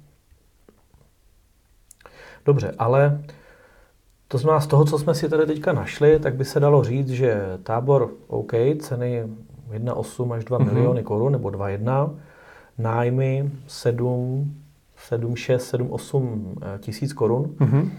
Dobře, 2.45 2.75
ale 2.79 3.21
to 4.29 4.39
znamená, 4.39 4.61
z 4.61 4.67
toho, 4.67 4.85
co 4.85 4.99
jsme 4.99 5.15
si 5.15 5.29
tady 5.29 5.47
teďka 5.47 5.73
našli, 5.73 6.19
tak 6.19 6.35
by 6.35 6.45
se 6.45 6.61
dalo 6.61 6.85
říct, 6.85 7.09
že 7.11 7.43
tábor 7.63 8.11
OK, 8.27 8.53
ceny 8.81 9.25
1,8 9.71 10.33
až 10.33 10.45
2 10.45 10.59
Mhm. 10.59 10.69
mm-hmm. 10.69 10.73
miliony 10.75 11.03
korun, 11.03 11.33
nebo 11.33 11.49
2,1, 11.49 12.17
nájmy 12.79 13.51
7, 13.67 14.55
7, 14.97 15.37
6, 15.37 15.67
7, 15.69 15.91
8 15.93 16.55
eh, 16.63 16.79
tisíc 16.79 17.13
korun. 17.13 17.55
Mhm. 17.59 17.93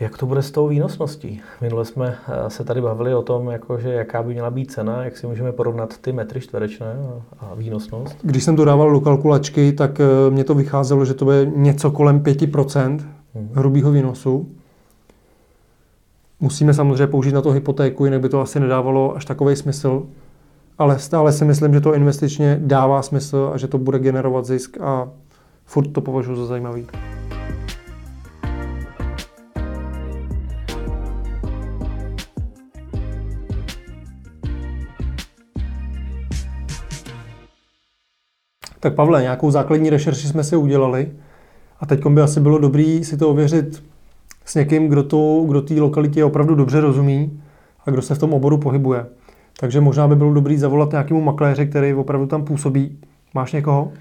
Jak 0.00 0.18
to 0.18 0.26
bude 0.26 0.42
s 0.42 0.50
tou 0.50 0.68
výnosností? 0.68 1.40
Minule 1.60 1.84
jsme 1.84 2.16
eh, 2.28 2.50
se 2.50 2.64
tady 2.64 2.80
bavili 2.80 3.14
o 3.14 3.22
tom, 3.22 3.48
jako, 3.50 3.78
že 3.78 3.92
jaká 3.92 4.22
by 4.22 4.32
měla 4.32 4.50
být 4.50 4.70
cena, 4.72 5.04
jak 5.04 5.16
si 5.16 5.26
můžeme 5.26 5.52
porovnat 5.52 5.98
ty 5.98 6.12
metry 6.12 6.40
čtverečné 6.40 6.96
a- 7.40 7.54
výnosnost. 7.54 8.16
Když 8.22 8.44
jsem 8.44 8.56
to 8.56 8.64
dával 8.64 8.90
do 8.92 9.00
kalkulačky, 9.00 9.72
tak 9.72 10.00
eh, 10.00 10.04
mně 10.30 10.44
to 10.44 10.54
vycházelo, 10.54 11.04
že 11.04 11.14
to 11.14 11.24
bude 11.24 11.46
něco 11.54 11.90
kolem 11.90 12.20
5% 12.20 12.98
Mhm. 13.34 13.48
hrubého 13.54 13.90
výnosu. 13.92 14.48
Musíme 16.40 16.74
samozřejmě 16.74 17.06
použít 17.06 17.32
na 17.32 17.42
to 17.42 17.50
hypotéku, 17.50 18.04
jinak 18.04 18.20
by 18.20 18.28
to 18.28 18.40
asi 18.40 18.60
nedávalo 18.60 19.16
až 19.16 19.24
takový 19.24 19.56
smysl. 19.56 20.02
Ale 20.78 20.98
stále 20.98 21.32
si 21.32 21.44
myslím, 21.44 21.74
že 21.74 21.80
to 21.80 21.94
investičně 21.94 22.58
dává 22.62 23.02
smysl 23.02 23.50
a 23.54 23.58
že 23.58 23.66
to 23.68 23.78
bude 23.78 23.98
generovat 23.98 24.44
zisk 24.44 24.76
a 24.80 25.08
furt 25.64 25.86
to 25.92 26.00
považuji 26.00 26.36
za 26.36 26.46
zajímavý. 26.46 26.86
Tak 38.84 38.94
Pavle, 38.94 39.22
nějakou 39.22 39.50
základní 39.50 39.90
rešerši 39.90 40.28
jsme 40.28 40.44
si 40.44 40.56
udělali 40.56 41.12
a 41.80 41.86
teď 41.86 42.06
by 42.06 42.20
asi 42.20 42.40
bylo 42.40 42.58
dobré 42.58 43.00
si 43.02 43.16
to 43.16 43.30
ověřit 43.30 43.82
s 44.44 44.54
někým, 44.54 44.88
kdo 44.88 45.02
to, 45.02 45.44
kdo 45.46 45.82
lokalitě 45.82 46.24
opravdu 46.24 46.54
dobře 46.54 46.80
rozumí 46.80 47.42
a 47.86 47.90
kdo 47.90 48.02
se 48.02 48.14
v 48.14 48.18
tom 48.18 48.34
oboru 48.34 48.58
pohybuje. 48.58 49.06
Takže 49.60 49.80
možná 49.80 50.08
by 50.08 50.16
bylo 50.16 50.34
dobré 50.34 50.58
zavolat 50.58 50.90
nějakému 50.90 51.20
makléři, 51.20 51.66
který 51.66 51.94
opravdu 51.94 52.26
tam 52.26 52.44
působí. 52.44 52.98
Máš 53.34 53.52
někoho? 53.52 53.92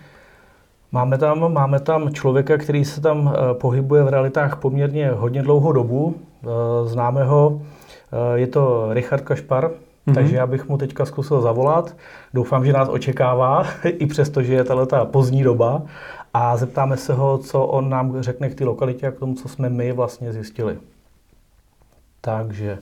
Máme 0.91 1.17
tam, 1.17 1.53
máme 1.53 1.79
tam 1.79 2.13
člověka, 2.13 2.57
který 2.57 2.85
se 2.85 3.01
tam 3.01 3.33
eh, 3.35 3.53
pohybuje 3.53 4.03
v 4.03 4.09
realitách 4.09 4.55
poměrně 4.55 5.11
hodně 5.11 5.41
dlouhou 5.41 5.71
dobu. 5.71 6.15
Eh, 6.43 6.47
Známe 6.85 7.23
ho, 7.23 7.61
eh, 7.61 8.39
je 8.39 8.47
to 8.47 8.93
Richard 8.93 9.21
Kašpar. 9.21 9.71
Mm-hmm. 10.07 10.13
takže 10.13 10.35
já 10.35 10.47
bych 10.47 10.69
mu 10.69 10.77
teďka 10.77 11.05
zkusil 11.05 11.41
zavolat. 11.41 11.95
Doufám, 12.33 12.65
že 12.65 12.73
nás 12.73 12.89
očekává, 12.89 13.67
i 13.83 14.05
přesto, 14.05 14.43
že 14.43 14.53
je 14.53 14.63
tato 14.63 15.05
pozdní 15.05 15.43
doba. 15.43 15.81
A 16.33 16.57
zeptáme 16.57 16.97
se 16.97 17.13
ho, 17.13 17.37
co 17.37 17.65
on 17.65 17.89
nám 17.89 18.21
řekne 18.21 18.49
k 18.49 18.55
té 18.55 18.65
lokalitě 18.65 19.07
a 19.07 19.11
k 19.11 19.19
tomu, 19.19 19.35
co 19.35 19.49
jsme 19.49 19.69
my 19.69 19.91
vlastně 19.91 20.33
zjistili. 20.33 20.77
Takže 22.21 22.77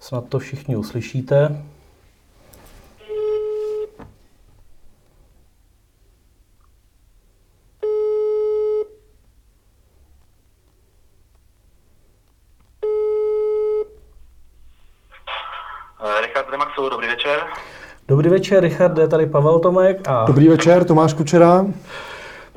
snad 0.00 0.24
to 0.28 0.38
všichni 0.38 0.76
uslyšíte. 0.76 1.62
Richard 16.00 16.50
Remaxu, 16.50 16.88
dobrý 16.88 17.08
večer. 17.08 17.38
Dobrý 18.08 18.28
večer, 18.28 18.62
Richard, 18.62 18.98
je 18.98 19.08
tady 19.08 19.26
Pavel 19.26 19.58
Tomek 19.58 20.08
a 20.08 20.24
Dobrý 20.24 20.48
večer, 20.48 20.84
Tomáš 20.84 21.12
Kučera. 21.12 21.66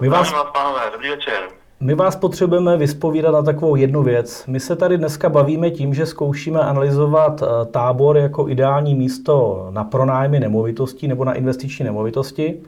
my 0.02 0.10
vás 0.10 0.32
vás, 0.32 0.46
pánové, 0.54 0.82
dobrý 0.92 1.10
večer. 1.10 1.40
My 1.80 1.96
vás 1.96 2.16
potřebujeme 2.16 2.78
vyspovídat 2.78 3.34
na 3.34 3.42
takovou 3.42 3.76
jednu 3.76 4.04
věc. 4.04 4.44
My 4.48 4.60
se 4.60 4.76
tady 4.76 4.98
dneska 4.98 5.30
bavíme 5.30 5.72
tím, 5.72 5.94
že 5.94 6.06
zkoušíme 6.06 6.60
analyzovat 6.60 7.42
eh, 7.42 7.66
tábor 7.66 8.18
jako 8.18 8.50
ideální 8.50 8.96
místo 8.96 9.68
na 9.72 9.84
pronájmy 9.84 10.40
nemovitostí 10.40 11.08
nebo 11.08 11.26
na 11.26 11.34
investiční 11.34 11.86
nemovitosti. 11.86 12.60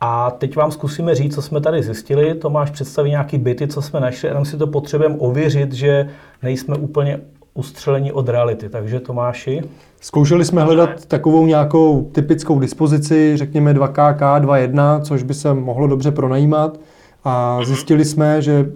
A 0.00 0.30
teď 0.30 0.56
vám 0.56 0.72
zkusíme 0.72 1.14
říct, 1.14 1.34
co 1.34 1.42
jsme 1.42 1.60
tady 1.60 1.82
zjistili. 1.82 2.34
Tomáš 2.34 2.70
představí 2.70 3.10
nějaký 3.10 3.38
byty, 3.38 3.68
co 3.68 3.82
jsme 3.82 4.00
našli, 4.00 4.28
jenom 4.28 4.44
si 4.44 4.56
to 4.56 4.66
potřebujeme 4.66 5.16
ověřit, 5.18 5.72
že 5.72 6.10
nejsme 6.42 6.76
úplně 6.76 7.20
ustřelení 7.58 8.12
od 8.12 8.28
reality. 8.28 8.68
Takže 8.68 9.00
Tomáši? 9.00 9.62
Zkoušeli 10.00 10.44
jsme 10.44 10.62
hledat 10.62 11.06
takovou 11.06 11.46
nějakou 11.46 12.10
typickou 12.14 12.58
dispozici, 12.58 13.36
řekněme 13.36 13.74
2KK, 13.74 14.40
2.1, 14.40 15.00
což 15.00 15.22
by 15.22 15.34
se 15.34 15.54
mohlo 15.54 15.86
dobře 15.86 16.10
pronajímat. 16.10 16.78
A 17.24 17.58
zjistili 17.64 18.04
jsme, 18.04 18.42
že 18.42 18.72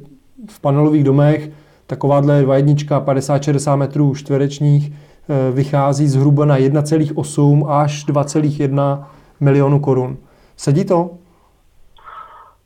v 0.51 0.61
panelových 0.61 1.05
domech 1.05 1.51
takováhle 1.87 2.43
2.1 2.43 3.05
50-60 3.05 3.77
metrů 3.77 4.15
čtverečních 4.15 4.93
eh, 4.93 5.51
vychází 5.53 6.09
zhruba 6.09 6.45
na 6.45 6.59
1,8 6.59 7.71
až 7.71 8.07
2,1 8.07 9.07
milionu 9.41 9.81
korun. 9.81 10.17
Sedí 10.57 10.85
to? 10.85 11.11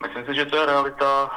Myslím 0.03 0.25
si, 0.25 0.35
že 0.35 0.45
to 0.45 0.57
je 0.57 0.67
realita. 0.67 1.31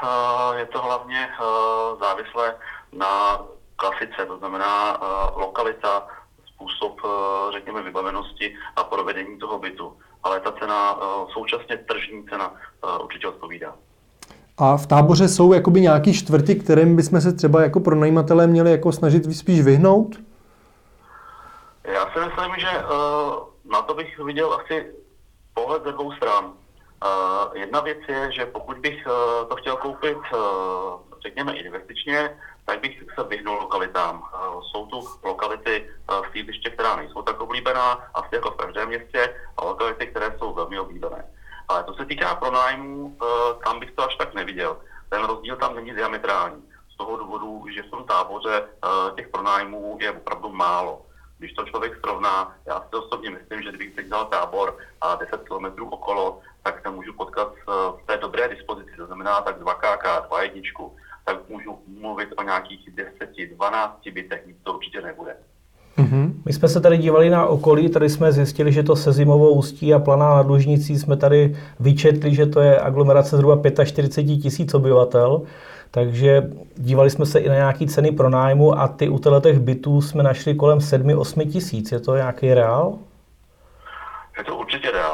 Je 0.58 0.66
to 0.66 0.82
hlavně 0.82 1.20
eh, 1.20 1.96
závislé 2.00 2.54
na 2.98 3.40
klasice, 3.80 4.26
to 4.28 4.38
znamená 4.38 4.98
eh, 4.98 5.06
lokalita, 5.36 6.08
způsob, 6.54 7.02
eh, 7.06 7.10
řekněme, 7.52 7.84
vybavenosti 7.84 8.56
a 8.76 8.84
provedení 8.84 9.40
toho 9.40 9.60
bytu. 9.60 9.94
Ale 10.24 10.40
ta 10.40 10.52
cena, 10.52 11.00
eh, 11.02 11.26
současně 11.34 11.78
tržní 11.78 12.24
cena, 12.30 12.54
určitě 13.04 13.28
odpovídá. 13.28 13.76
A 14.58 14.78
v 14.78 14.88
táboře 14.88 15.28
jsou 15.28 15.54
jakoby 15.54 15.82
nějaký 15.82 16.14
čtvrty, 16.14 16.56
kterým 16.56 16.96
bychom 16.96 17.22
se 17.22 17.34
třeba 17.34 17.62
jako 17.62 17.80
pronajímatelé 17.80 18.48
měli 18.48 18.72
jako 18.72 18.92
snažit 18.92 19.36
spíš 19.36 19.62
vyhnout? 19.62 20.16
Já 21.84 22.02
si 22.02 22.20
myslím, 22.20 22.56
že 22.58 22.68
na 23.72 23.82
to 23.82 23.94
bych 23.94 24.20
viděl 24.20 24.54
asi 24.54 24.86
pohled 25.54 25.84
ze 25.84 25.92
dvou 25.92 26.12
stran. 26.12 26.54
Jedna 27.54 27.80
věc 27.80 27.98
je, 28.10 28.32
že 28.32 28.46
pokud 28.46 28.78
bych 28.78 29.04
to 29.50 29.56
chtěl 29.56 29.76
koupit, 29.76 30.18
řekněme, 31.22 31.54
investičně, 31.54 32.38
tak 32.66 32.80
bych 32.82 33.04
se 33.16 33.24
vyhnul 33.24 33.56
lokalitám. 33.56 34.24
Eh, 34.34 34.38
Jsou 34.72 34.86
tu 34.86 35.08
lokality 35.24 35.90
eh, 35.90 36.14
v 36.30 36.32
sídliště, 36.32 36.70
která 36.70 36.96
nejsou 36.96 37.22
tak 37.22 37.42
oblíbená, 37.42 37.92
asi 38.14 38.36
jako 38.36 38.52
v 38.52 38.56
každém 38.56 38.88
městě, 38.88 39.36
a 39.58 39.66
lokality, 39.66 40.08
které 40.08 40.36
jsou 40.40 40.54
velmi 40.54 40.80
oblíbené. 40.80 41.26
Ale 41.68 41.84
co 41.84 41.94
se 41.94 42.06
týká 42.06 42.36
pronájmů, 42.36 43.18
eh, 43.22 43.26
tam 43.64 43.80
bych 43.80 43.92
to 43.92 44.04
až 44.04 44.16
tak 44.16 44.34
neviděl. 44.34 44.78
Ten 45.10 45.24
rozdíl 45.24 45.56
tam 45.56 45.76
není 45.76 45.92
diametrální. 45.94 46.64
Z 46.94 46.98
toho 46.98 47.18
důvodu, 47.18 47.66
že 47.74 47.84
v 47.84 47.90
tom 47.90 48.04
táboře 48.04 48.64
eh, 48.64 48.88
těch 49.16 49.28
pronájmů 49.28 49.98
je 50.02 50.12
opravdu 50.12 50.50
málo. 50.50 51.06
Když 51.38 51.54
to 51.54 51.66
člověk 51.66 52.00
srovná, 52.00 52.56
já 52.66 52.80
si 52.82 52.96
osobně 52.96 53.30
myslím, 53.30 53.62
že 53.62 53.70
kdybych 53.70 53.96
teď 53.96 54.08
dal 54.08 54.26
tábor 54.26 54.78
a 55.02 55.16
10 55.16 55.42
km 55.44 55.84
okolo, 55.92 56.42
tak 56.64 56.82
se 56.82 56.90
můžu 56.90 57.14
potkat 57.14 57.54
eh, 57.58 57.64
v 58.04 58.06
té 58.06 58.18
dobré 58.18 58.48
dispozici, 58.50 58.92
to 58.98 59.06
znamená 59.06 59.42
tak 59.42 59.62
2KK, 59.62 60.28
2.1, 60.30 60.92
tak 61.26 61.50
můžu 61.50 61.80
mluvit 62.02 62.30
o 62.38 62.44
nějakých 62.44 62.90
10, 62.96 63.56
12 63.56 64.00
bytech, 64.14 64.44
nic 64.48 64.58
to 64.64 64.74
určitě 64.74 65.02
nebude. 65.02 65.36
Mhm. 65.98 66.42
My 66.46 66.54
jsme 66.54 66.68
se 66.68 66.82
tady 66.82 66.98
dívali 66.98 67.30
na 67.30 67.46
okolí, 67.46 67.90
tady 67.90 68.10
jsme 68.10 68.32
zjistili, 68.32 68.72
že 68.72 68.84
to 68.84 68.96
se 68.96 69.12
zimovou 69.12 69.54
ústí 69.54 69.94
a 69.94 70.00
planá 70.00 70.36
nad 70.36 70.48
Lužnicí 70.48 71.00
jsme 71.00 71.18
tady 71.18 71.56
vyčetli, 71.80 72.36
že 72.36 72.46
to 72.46 72.62
je 72.62 72.80
aglomerace 72.80 73.38
zhruba 73.38 73.62
45 73.86 74.38
tisíc 74.38 74.74
obyvatel. 74.74 75.42
Takže 75.92 76.50
dívali 76.76 77.10
jsme 77.10 77.26
se 77.26 77.40
i 77.40 77.50
na 77.50 77.56
nějaké 77.56 77.88
ceny 77.88 78.12
pronájmu 78.12 78.80
a 78.80 78.88
ty 78.88 79.10
u 79.10 79.20
těch 79.20 79.60
bytů 79.60 80.02
jsme 80.02 80.24
našli 80.24 80.56
kolem 80.56 80.78
7-8 80.78 81.52
tisíc. 81.52 81.92
Je 81.92 82.00
to 82.00 82.16
nějaký 82.16 82.54
reál? 82.54 82.98
Je 84.38 84.44
to 84.44 84.58
určitě 84.58 84.92
reál. 84.92 85.09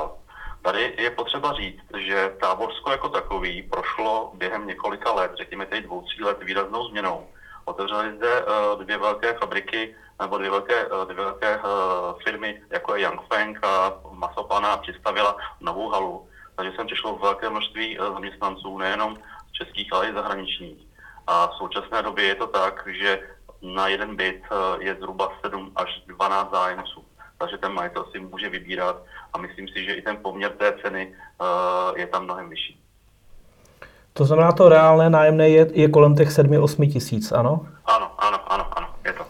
Tady 0.66 0.94
je 0.98 1.12
potřeba 1.12 1.54
říct, 1.54 1.84
že 1.98 2.34
Táborsko 2.42 2.92
jako 2.92 3.10
takový 3.10 3.64
prošlo 3.64 4.32
během 4.34 4.68
několika 4.68 5.12
let, 5.12 5.32
řekněme 5.38 5.66
teď 5.66 5.84
dvou, 5.84 6.02
tří 6.02 6.24
let, 6.24 6.38
výraznou 6.44 6.88
změnou. 6.88 7.28
Otevřely 7.66 8.18
zde 8.18 8.28
eh, 8.42 8.84
dvě 8.84 8.98
velké 8.98 9.34
fabriky 9.34 9.96
nebo 10.22 10.38
dvě 10.38 10.50
velké, 10.50 10.86
eh, 10.86 11.06
dvě 11.06 11.16
velké 11.16 11.56
eh, 11.56 11.62
firmy, 12.24 12.62
jako 12.70 12.96
je 12.96 13.02
Yangfeng 13.02 13.66
a 13.66 13.94
Masopana 14.12 14.78
přistavila 14.78 15.38
novou 15.62 15.90
halu. 15.90 16.30
Takže 16.56 16.72
sem 16.76 16.88
přišlo 16.88 17.16
velké 17.16 17.50
množství 17.50 17.98
zaměstnanců, 18.14 18.78
nejenom 18.78 19.18
českých, 19.52 19.94
ale 19.94 20.10
i 20.10 20.14
zahraničních. 20.14 20.88
A 21.28 21.48
v 21.48 21.54
současné 21.54 22.02
době 22.02 22.26
je 22.26 22.36
to 22.36 22.48
tak, 22.48 22.88
že 22.88 23.20
na 23.62 23.88
jeden 23.88 24.16
byt 24.16 24.42
je 24.80 24.96
zhruba 24.96 25.32
7 25.46 25.72
až 25.76 26.02
12 26.08 26.52
zájemců. 26.52 27.05
Takže 27.38 27.58
ten 27.58 27.74
majitel 27.74 28.06
si 28.12 28.20
může 28.20 28.50
vybírat 28.50 29.04
a 29.34 29.38
myslím 29.38 29.68
si, 29.68 29.86
že 29.86 29.94
i 29.94 30.02
ten 30.02 30.18
poměr 30.18 30.52
té 30.52 30.74
ceny 30.82 31.14
eh, 31.42 32.00
je 32.00 32.08
tam 32.08 32.24
mnohem 32.24 32.50
vyšší. 32.50 32.82
To 34.14 34.26
znamená, 34.26 34.52
to 34.52 34.70
reálné 34.70 35.10
nájemné 35.10 35.50
je, 35.50 35.68
je 35.74 35.90
kolem 35.90 36.16
těch 36.16 36.30
7-8 36.30 36.94
tisíc, 36.94 37.32
ano? 37.32 37.68
Ano, 37.86 38.12
ano, 38.18 38.54
ano, 38.54 38.78
ano, 38.78 38.96
je 39.06 39.14
to. 39.14 39.26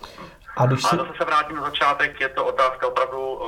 A 0.57 0.65
když 0.65 0.81
si... 0.81 0.87
Ale 0.97 1.07
zase 1.07 1.17
se 1.17 1.25
vrátím 1.25 1.55
na 1.55 1.61
začátek, 1.61 2.21
je 2.21 2.29
to 2.29 2.45
otázka 2.45 2.87
opravdu 2.87 3.33
uh, 3.33 3.41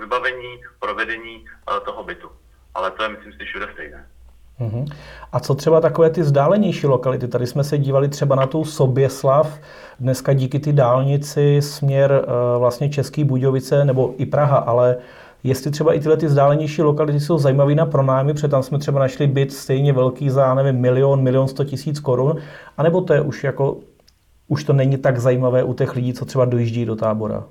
vybavení, 0.00 0.60
provedení 0.78 1.44
uh, 1.44 1.80
toho 1.84 2.04
bytu. 2.04 2.30
Ale 2.74 2.90
to 2.90 3.02
je, 3.02 3.08
myslím 3.08 3.32
si, 3.32 3.44
všude 3.44 3.68
stejné. 3.72 4.08
Mhm. 4.60 4.84
A 5.32 5.40
co 5.40 5.54
třeba 5.54 5.80
takové 5.80 6.10
ty 6.10 6.20
vzdálenější 6.20 6.86
lokality? 6.86 7.28
Tady 7.28 7.46
jsme 7.46 7.64
se 7.64 7.78
dívali 7.78 8.08
třeba 8.08 8.36
na 8.36 8.46
tu 8.46 8.64
Soběslav, 8.64 9.58
dneska 10.00 10.32
díky 10.32 10.58
ty 10.58 10.72
dálnici 10.72 11.62
směr 11.62 12.24
eh, 12.24 12.58
vlastně 12.58 12.88
Český 12.88 13.24
Budějovice 13.24 13.84
nebo 13.84 14.14
i 14.16 14.26
Praha, 14.26 14.56
ale 14.56 14.96
jestli 15.44 15.70
třeba 15.70 15.92
i 15.92 16.00
tyhle 16.00 16.16
ty 16.16 16.26
vzdálenější 16.26 16.82
lokality 16.82 17.20
jsou 17.20 17.38
zajímavé 17.38 17.74
na 17.74 17.86
pronájmy, 17.86 18.34
protože 18.34 18.48
tam 18.48 18.62
jsme 18.62 18.78
třeba 18.78 19.00
našli 19.00 19.26
byt 19.26 19.52
stejně 19.52 19.92
velký 19.92 20.30
za, 20.30 20.54
nevím, 20.54 20.80
milion, 20.80 21.22
milion 21.22 21.48
sto 21.48 21.64
tisíc 21.64 22.00
korun, 22.00 22.36
anebo 22.76 23.00
to 23.00 23.14
je 23.14 23.20
už 23.20 23.44
jako, 23.44 23.76
už 24.48 24.64
to 24.64 24.72
není 24.72 24.96
tak 24.96 25.18
zajímavé 25.18 25.62
u 25.62 25.74
těch 25.74 25.96
lidí, 25.96 26.12
co 26.12 26.24
třeba 26.24 26.44
dojíždí 26.44 26.84
do 26.84 26.96
tábora? 26.96 27.44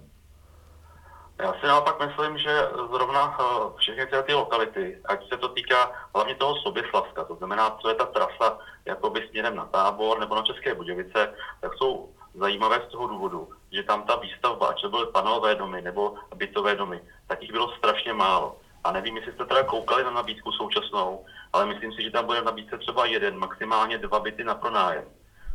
Já 1.42 1.54
si 1.54 1.68
naopak 1.68 2.08
myslím, 2.08 2.38
že 2.38 2.68
zrovna 2.92 3.40
uh, 3.40 3.78
všechny 3.78 4.06
tyhle 4.06 4.24
ty 4.24 4.34
lokality, 4.34 5.02
ať 5.06 5.30
se 5.30 5.38
to 5.38 5.48
týká 5.50 5.92
hlavně 6.16 6.36
toho 6.36 6.56
Soběslavska, 6.56 7.24
to 7.24 7.36
znamená, 7.36 7.78
co 7.82 7.90
je 7.90 7.96
ta 7.96 8.06
trasa 8.06 8.58
jakoby 8.86 9.28
směrem 9.30 9.56
na 9.56 9.66
tábor 9.66 10.20
nebo 10.20 10.36
na 10.36 10.42
České 10.42 10.76
Budějovice, 10.76 11.34
tak 11.62 11.74
jsou 11.74 12.10
zajímavé 12.36 12.82
z 12.88 12.92
toho 12.92 13.08
důvodu, 13.08 13.50
že 13.72 13.84
tam 13.84 14.04
ta 14.04 14.16
výstavba, 14.16 14.68
ať 14.68 14.82
to 14.82 14.90
byly 14.90 15.06
panelové 15.06 15.56
domy 15.56 15.82
nebo 15.82 16.16
bytové 16.36 16.76
domy, 16.76 17.02
tak 17.28 17.42
jich 17.42 17.52
bylo 17.52 17.72
strašně 17.72 18.14
málo. 18.14 18.58
A 18.84 18.92
nevím, 18.92 19.18
jestli 19.18 19.34
jste 19.34 19.46
teda 19.46 19.64
koukali 19.64 20.04
na 20.04 20.12
nabídku 20.12 20.52
současnou, 20.52 21.26
ale 21.54 21.66
myslím 21.66 21.94
si, 21.94 22.04
že 22.04 22.12
tam 22.12 22.26
bude 22.26 22.42
v 22.42 22.46
nabídce 22.46 22.78
třeba 22.78 23.06
jeden, 23.06 23.38
maximálně 23.38 23.98
dva 23.98 24.20
byty 24.20 24.44
na 24.44 24.56
pronájem. 24.56 25.06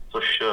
Což 0.09 0.41
uh, 0.41 0.49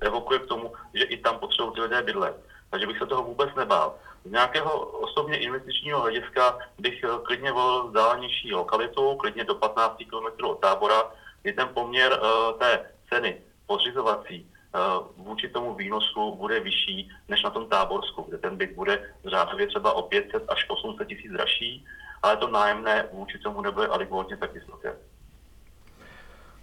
evokuje 0.00 0.38
k 0.38 0.46
tomu, 0.46 0.72
že 0.94 1.04
i 1.04 1.16
tam 1.16 1.38
potřebují 1.38 1.74
ty 1.74 1.80
lidé 1.80 2.02
bydlet. 2.02 2.36
Takže 2.72 2.86
bych 2.86 2.98
se 2.98 3.06
toho 3.06 3.22
vůbec 3.22 3.50
nebál. 3.56 3.94
Z 4.24 4.30
nějakého 4.30 4.80
osobně 4.80 5.36
investičního 5.36 6.00
hlediska 6.00 6.58
bych 6.78 7.04
eh, 7.04 7.08
klidně 7.22 7.52
volil 7.52 7.86
vzdálenější 7.86 8.52
lokalitu, 8.52 9.14
klidně 9.14 9.44
do 9.44 9.54
15 9.54 9.96
km 9.96 10.44
od 10.44 10.60
tábora, 10.60 11.02
kdy 11.42 11.52
ten 11.52 11.68
poměr 11.74 12.12
uh, 12.12 12.58
té 12.58 12.80
ceny 13.08 13.36
pořizovací 13.66 14.46
uh, 14.46 15.26
vůči 15.26 15.48
tomu 15.48 15.74
výnosu 15.74 16.34
bude 16.34 16.60
vyšší 16.60 17.10
než 17.28 17.42
na 17.42 17.50
tom 17.50 17.68
táborsku, 17.68 18.24
kde 18.28 18.38
ten 18.38 18.56
byt 18.56 18.72
bude 18.72 19.10
řádově 19.24 19.66
třeba 19.66 19.92
o 19.92 20.02
500 20.02 20.44
až 20.48 20.66
800 20.68 21.08
tisíc 21.08 21.32
dražší, 21.32 21.84
ale 22.22 22.36
to 22.36 22.48
nájemné 22.48 23.08
vůči 23.12 23.38
tomu 23.38 23.60
nebude 23.60 23.86
adekvátně 23.86 24.36
tak 24.36 24.52
vysoké. 24.54 24.94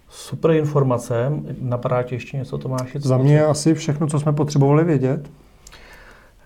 Super 0.08 0.50
informace. 0.50 1.32
Napadá 1.60 2.02
tě 2.02 2.14
ještě 2.14 2.36
něco, 2.36 2.58
Tomáši? 2.58 3.00
co 3.00 3.08
Za 3.08 3.18
mě 3.18 3.44
asi 3.44 3.74
všechno, 3.74 4.06
co 4.06 4.20
jsme 4.20 4.32
potřebovali 4.32 4.84
vědět. 4.84 5.30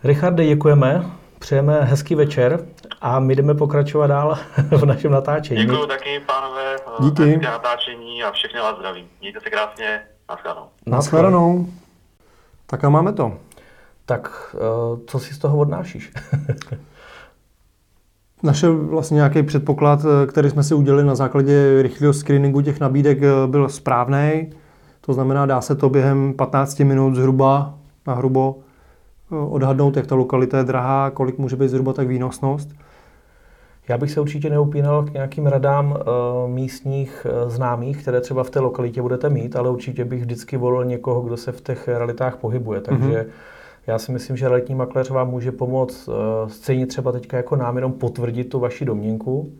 Richarde, 0.05 0.47
děkujeme. 0.47 1.07
Přejeme 1.39 1.81
hezký 1.81 2.15
večer 2.15 2.67
a 3.01 3.21
my 3.21 3.37
jdeme 3.37 3.55
pokračovat 3.55 4.07
dál 4.07 4.39
v 4.71 4.87
našem 4.87 5.13
natáčení. 5.13 5.67
Děkuji 5.67 5.87
taky, 5.87 6.21
pánové, 6.27 6.77
eh, 6.77 7.03
Díky. 7.03 7.41
natáčení 7.45 8.23
a 8.23 8.33
všechny 8.33 8.61
vás 8.61 8.79
zdravím. 8.79 9.07
Mějte 9.21 9.41
se 9.41 9.51
krásně, 9.51 10.01
naschledanou. 10.29 10.67
Naschledanou. 10.87 11.67
Tak 12.67 12.85
a 12.85 12.89
máme 12.89 13.13
to. 13.13 13.33
Tak 14.07 14.55
eh, 14.55 14.59
co 15.07 15.19
si 15.19 15.35
z 15.35 15.39
toho 15.39 15.59
odnášíš? 15.59 16.13
Naše 18.43 18.69
vlastně 18.69 19.15
nějaký 19.15 19.43
předpoklad, 19.43 20.01
eh, 20.05 20.27
který 20.27 20.51
jsme 20.51 20.63
si 20.63 20.75
udělali 20.75 21.05
na 21.05 21.15
základě 21.15 21.83
rychlého 21.83 22.13
screeningu 22.13 22.61
těch 22.61 22.81
nabídek, 22.81 23.19
byl 23.47 23.69
správný. 23.69 24.51
To 25.01 25.13
znamená, 25.13 25.47
dá 25.47 25.61
se 25.61 25.75
to 25.75 25.89
během 25.89 26.35
15 26.35 26.79
minut 26.79 27.15
zhruba 27.15 27.75
na 28.07 28.15
hrubo 28.15 28.57
odhadnout, 29.31 29.97
jak 29.97 30.07
ta 30.07 30.15
lokalita 30.15 30.59
je 30.59 30.65
drahá, 30.65 31.11
kolik 31.11 31.39
může 31.39 31.57
být 31.57 31.69
zhruba 31.69 31.93
tak 31.93 32.09
výnosnost. 32.09 32.69
Já 33.89 33.99
bych 33.99 34.11
se 34.11 34.21
určitě 34.21 34.51
neupínal 34.51 35.03
k 35.03 35.13
nějakým 35.13 35.47
radám 35.47 35.91
uh, 35.91 36.51
místních 36.51 37.27
uh, 37.27 37.51
známých, 37.51 38.03
které 38.03 38.21
třeba 38.21 38.45
v 38.45 38.51
té 38.51 38.61
lokalitě 38.61 39.03
budete 39.03 39.31
mít, 39.31 39.57
ale 39.57 39.71
určitě 39.71 40.05
bych 40.05 40.21
vždycky 40.21 40.57
volil 40.57 40.85
někoho, 40.85 41.21
kdo 41.21 41.37
se 41.37 41.53
v 41.53 41.61
těch 41.61 41.89
realitách 41.89 42.37
pohybuje. 42.37 42.81
Takže 42.81 43.07
mm-hmm. 43.07 43.27
já 43.87 43.99
si 43.99 44.13
myslím, 44.13 44.37
že 44.37 44.49
realitní 44.49 44.75
makléř 44.75 45.11
vám 45.11 45.31
může 45.31 45.53
pomoct 45.53 46.09
uh, 46.09 46.15
stejně 46.49 46.87
třeba 46.87 47.13
teďka 47.13 47.37
jako 47.37 47.57
nám 47.57 47.77
jenom 47.77 47.93
potvrdit 47.93 48.45
tu 48.45 48.61
vaši 48.61 48.85
domněnku, 48.85 49.53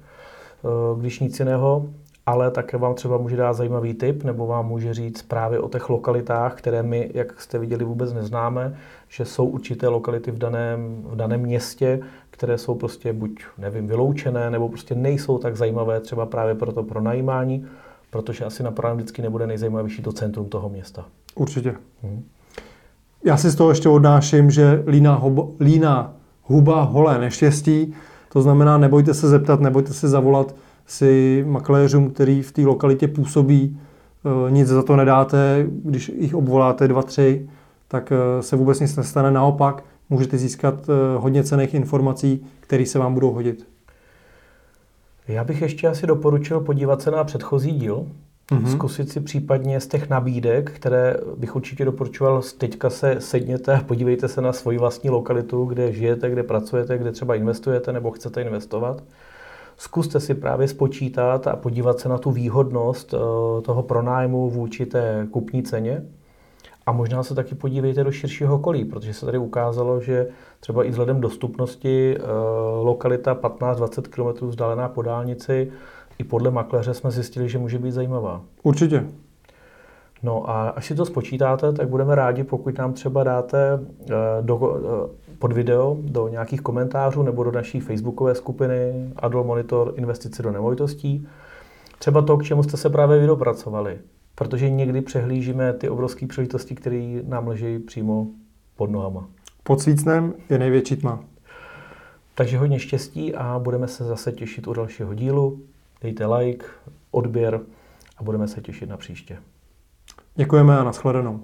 když 0.99 1.21
nic 1.21 1.39
jiného. 1.39 1.87
Ale 2.27 2.51
také 2.51 2.77
vám 2.77 2.95
třeba 2.95 3.19
může 3.19 3.37
dát 3.37 3.53
zajímavý 3.53 3.95
tip, 3.95 4.25
nebo 4.25 4.47
vám 4.47 4.67
může 4.67 4.95
říct 4.95 5.23
právě 5.23 5.61
o 5.61 5.69
těch 5.69 5.89
lokalitách, 5.89 6.55
které 6.55 6.83
my, 6.83 7.11
jak 7.15 7.41
jste 7.41 7.59
viděli, 7.59 7.85
vůbec 7.85 8.13
neznáme, 8.13 8.77
že 9.09 9.25
jsou 9.25 9.47
určité 9.47 9.89
lokality 9.89 10.31
v 10.31 10.39
daném, 10.39 11.03
v 11.07 11.17
daném 11.17 11.41
městě, 11.41 12.01
které 12.31 12.59
jsou 12.59 12.75
prostě 12.75 13.13
buď, 13.13 13.45
nevím, 13.59 13.87
vyloučené, 13.87 14.51
nebo 14.51 14.69
prostě 14.69 14.95
nejsou 14.95 15.39
tak 15.39 15.57
zajímavé 15.57 16.01
třeba 16.01 16.27
právě 16.27 16.55
pro 16.55 16.73
to 16.73 16.83
pronajímání, 16.83 17.67
protože 18.11 18.45
asi 18.45 18.63
na 18.63 18.71
pronájem 18.71 18.97
vždycky 18.97 19.23
nebude 19.23 19.47
nejzajímavější 19.47 20.03
to 20.03 20.13
centrum 20.13 20.49
toho 20.49 20.69
města. 20.69 21.05
Určitě. 21.35 21.75
Hmm. 22.03 22.25
Já 23.25 23.37
si 23.37 23.51
z 23.51 23.55
toho 23.55 23.71
ještě 23.71 23.89
odnáším, 23.89 24.51
že 24.51 24.83
líná, 24.87 25.15
hobo, 25.15 25.53
líná 25.61 26.15
huba 26.43 26.83
holé 26.83 27.19
neštěstí, 27.19 27.95
to 28.33 28.43
znamená, 28.43 28.79
nebojte 28.79 29.15
se 29.15 29.29
zeptat, 29.29 29.61
nebojte 29.61 29.93
se 29.93 30.09
zavolat 30.09 30.55
si 30.87 31.45
makléřům, 31.49 32.11
který 32.11 32.43
v 32.43 32.53
té 32.53 32.63
lokalitě 32.63 33.09
působí, 33.09 33.81
eh, 34.25 34.51
nic 34.51 34.69
za 34.69 34.83
to 34.83 34.97
nedáte, 34.97 35.67
když 35.69 36.13
jich 36.19 36.35
obvoláte 36.35 36.89
dva, 36.89 37.03
tři, 37.03 37.49
tak 37.89 38.13
eh, 38.13 38.43
se 38.43 38.57
vůbec 38.57 38.81
nic 38.81 38.97
nestane. 38.97 39.31
Naopak, 39.31 39.85
můžete 40.11 40.39
získat 40.39 40.75
eh, 40.89 41.19
hodně 41.19 41.45
cených 41.45 41.75
informací, 41.75 42.47
které 42.61 42.87
se 42.87 42.99
vám 42.99 43.15
budou 43.15 43.33
hodit. 43.33 43.67
Já 45.29 45.45
bych 45.45 45.63
ještě 45.63 45.89
asi 45.89 46.07
doporučil 46.07 46.61
podívat 46.61 47.03
se 47.03 47.11
na 47.11 47.25
předchozí 47.25 47.73
díl, 47.73 48.07
mm-hmm. 48.51 48.67
zkusit 48.67 49.11
si 49.11 49.21
případně 49.21 49.81
z 49.81 49.87
těch 49.87 50.11
nabídek, 50.11 50.71
které 50.71 51.17
bych 51.37 51.57
určitě 51.57 51.85
doporučoval, 51.85 52.43
teďka 52.59 52.91
se 52.91 53.17
sedněte 53.19 53.75
a 53.75 53.83
podívejte 53.83 54.29
se 54.29 54.41
na 54.41 54.53
svoji 54.53 54.79
vlastní 54.79 55.11
lokalitu, 55.11 55.65
kde 55.65 55.93
žijete, 55.93 56.31
kde 56.31 56.43
pracujete, 56.43 56.99
kde 56.99 57.13
třeba 57.13 57.35
investujete 57.35 57.93
nebo 57.93 58.11
chcete 58.11 58.43
investovat. 58.43 59.03
Zkuste 59.77 60.21
si 60.21 60.35
právě 60.35 60.69
spočítat 60.69 61.47
a 61.47 61.57
podívat 61.57 62.01
se 62.01 62.09
na 62.09 62.19
tu 62.19 62.31
výhodnost 62.31 63.15
eh, 63.15 63.19
toho 63.63 63.83
pronájmu 63.83 64.51
vůči 64.51 64.87
té 64.87 65.27
kupní 65.31 65.63
ceně. 65.63 66.05
A 66.87 66.93
možná 66.93 67.23
se 67.23 67.35
taky 67.35 67.55
podívejte 67.55 68.05
do 68.05 68.13
širšího 68.13 68.55
okolí, 68.55 68.85
protože 68.85 69.15
se 69.15 69.27
tady 69.27 69.39
ukázalo, 69.39 70.01
že 70.01 70.29
třeba 70.61 70.85
i 70.85 70.91
vzhledem 70.91 71.21
dostupnosti 71.21 72.17
eh, 72.17 72.23
lokalita 72.83 73.35
15-20 73.35 74.03
km 74.03 74.47
vzdálená 74.47 74.89
po 74.89 75.03
dálnici, 75.03 75.73
i 76.19 76.25
podle 76.25 76.51
makléře 76.51 76.95
jsme 76.95 77.11
zjistili, 77.11 77.49
že 77.49 77.59
může 77.59 77.79
být 77.79 77.93
zajímavá. 77.93 78.41
Určitě. 78.63 79.07
No 80.23 80.51
a 80.51 80.69
až 80.69 80.87
si 80.87 80.95
to 80.95 81.05
spočítáte, 81.05 81.73
tak 81.73 81.89
budeme 81.89 82.15
rádi, 82.15 82.45
pokud 82.45 82.79
nám 82.79 82.93
třeba 82.93 83.25
dáte 83.25 83.81
eh, 84.11 84.15
do, 84.41 84.81
pod 85.45 85.53
video 85.53 85.97
do 86.01 86.29
nějakých 86.29 86.61
komentářů 86.61 87.23
nebo 87.23 87.45
do 87.45 87.53
naší 87.53 87.81
facebookové 87.81 88.35
skupiny 88.35 89.11
Adol 89.17 89.45
Monitor 89.45 89.93
investice 89.97 90.43
do 90.43 90.51
nemovitostí. 90.51 91.29
Třeba 91.99 92.23
to, 92.23 92.37
k 92.37 92.45
čemu 92.45 92.63
jste 92.63 92.77
se 92.77 92.91
právě 92.91 93.19
vy 93.19 93.27
dopracovali. 93.27 93.99
Protože 94.35 94.71
někdy 94.71 95.01
přehlížíme 95.01 95.73
ty 95.73 95.89
obrovské 95.89 96.27
příležitosti, 96.27 96.75
které 96.75 97.21
nám 97.27 97.49
leží 97.49 97.79
přímo 97.79 98.27
pod 98.77 98.91
nohama. 98.91 99.29
Pod 99.63 99.81
svícnem 99.81 100.35
je 100.51 100.59
největší 100.59 100.97
tma. 100.97 101.25
Takže 102.35 102.59
hodně 102.59 102.79
štěstí 102.79 103.35
a 103.35 103.59
budeme 103.59 103.89
se 103.89 104.05
zase 104.05 104.33
těšit 104.33 104.69
u 104.69 104.73
dalšího 104.73 105.15
dílu. 105.15 105.63
Dejte 106.03 106.27
like, 106.27 106.67
odběr 107.11 107.61
a 108.19 108.23
budeme 108.23 108.49
se 108.49 108.61
těšit 108.61 108.89
na 108.89 108.97
příště. 108.97 109.39
Děkujeme 110.35 110.79
a 110.79 110.85
nashledanou. 110.85 111.41